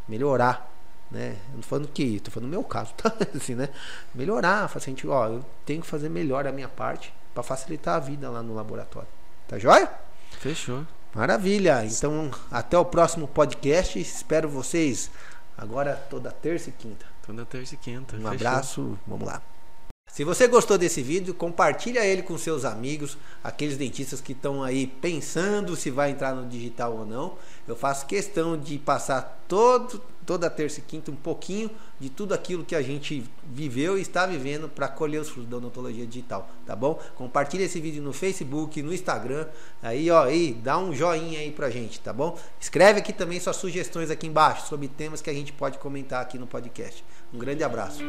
Melhorar, 0.08 0.72
né? 1.12 1.38
Eu 1.50 1.54
não 1.56 1.62
tô 1.62 1.68
falando 1.68 1.88
que, 1.90 2.20
tô 2.20 2.32
falando 2.32 2.50
no 2.50 2.52
meu 2.52 2.64
caso, 2.64 2.94
tá? 2.98 3.14
Assim, 3.36 3.56
né? 3.56 3.70
Melhorar, 4.14 4.72
assim, 4.74 4.96
ó, 5.08 5.28
eu 5.28 5.46
tenho 5.66 5.82
que 5.82 5.88
fazer 5.88 6.10
melhor 6.10 6.48
a 6.48 6.52
minha 6.52 6.68
parte 6.68 7.14
para 7.34 7.44
facilitar 7.44 7.96
a 7.96 8.00
vida 8.00 8.30
lá 8.30 8.42
no 8.42 8.56
laboratório. 8.56 9.10
Tá 9.48 9.58
joia? 9.58 9.92
Fechou. 10.40 10.86
Maravilha. 11.14 11.84
Então, 11.86 12.32
até 12.52 12.78
o 12.78 12.86
próximo 12.86 13.28
podcast. 13.28 14.00
Espero 14.00 14.48
vocês 14.48 15.10
agora 15.58 15.96
toda 15.96 16.32
terça 16.32 16.70
e 16.70 16.74
quinta. 16.74 17.06
Toda 17.26 17.46
terça 17.46 17.76
e 17.76 17.78
quinta. 17.78 18.16
Um 18.16 18.20
Fechou. 18.20 18.34
abraço, 18.34 19.00
vamos 19.08 19.28
lá. 19.28 19.42
Se 20.12 20.24
você 20.24 20.48
gostou 20.48 20.78
desse 20.78 21.02
vídeo, 21.02 21.34
compartilha 21.34 22.04
ele 22.04 22.24
com 22.24 22.38
seus 22.38 22.65
amigos, 22.65 23.17
aqueles 23.43 23.78
dentistas 23.78 24.19
que 24.19 24.34
estão 24.34 24.63
aí 24.63 24.88
pensando 24.88 25.76
se 25.76 25.91
vai 25.91 26.10
entrar 26.10 26.34
no 26.34 26.48
digital 26.50 26.93
ou 26.98 27.06
não. 27.06 27.38
Eu 27.67 27.76
faço 27.76 28.08
questão 28.08 28.58
de 28.58 28.80
passar 28.80 29.43
todo, 29.48 30.02
toda 30.26 30.50
terça 30.50 30.80
e 30.80 30.84
quinta 30.84 31.12
um 31.12 31.15
pouquinho 31.15 31.69
de 32.00 32.10
tudo 32.10 32.34
aquilo 32.34 32.65
que 32.65 32.76
a 32.76 32.82
gente 32.82 33.24
viveu 33.45 33.98
e 33.98 34.02
está 34.02 34.26
vivendo 34.26 34.67
para 34.67 34.88
colher 34.88 35.22
os 35.22 35.30
frutos 35.30 35.50
da 35.50 35.58
odontologia 35.58 36.06
digital, 36.06 36.50
tá 36.65 36.76
bom? 36.76 37.00
Compartilha 37.15 37.63
esse 37.63 37.80
vídeo 37.80 38.02
no 38.02 38.12
Facebook, 38.12 38.82
no 38.82 38.93
Instagram, 38.93 39.48
aí 39.82 40.10
ó, 40.10 40.24
aí 40.24 40.54
dá 40.54 40.78
um 40.78 40.93
joinha 40.93 41.39
aí 41.39 41.52
pra 41.52 41.69
gente, 41.69 42.00
tá 42.00 42.12
bom? 42.12 42.38
Escreve 42.60 43.00
aqui 43.00 43.13
também 43.13 43.39
suas 43.39 43.56
sugestões 43.56 44.10
aqui 44.10 44.28
embaixo 44.28 44.67
sobre 44.67 44.88
temas 44.88 45.22
que 45.22 45.30
a 45.30 45.34
gente 45.34 45.54
pode 45.54 45.78
comentar 45.78 46.22
aqui 46.22 46.38
no 46.38 46.48
podcast. 46.48 47.04
Um 47.34 47.38
grande 47.38 47.63
abraço. 47.63 48.04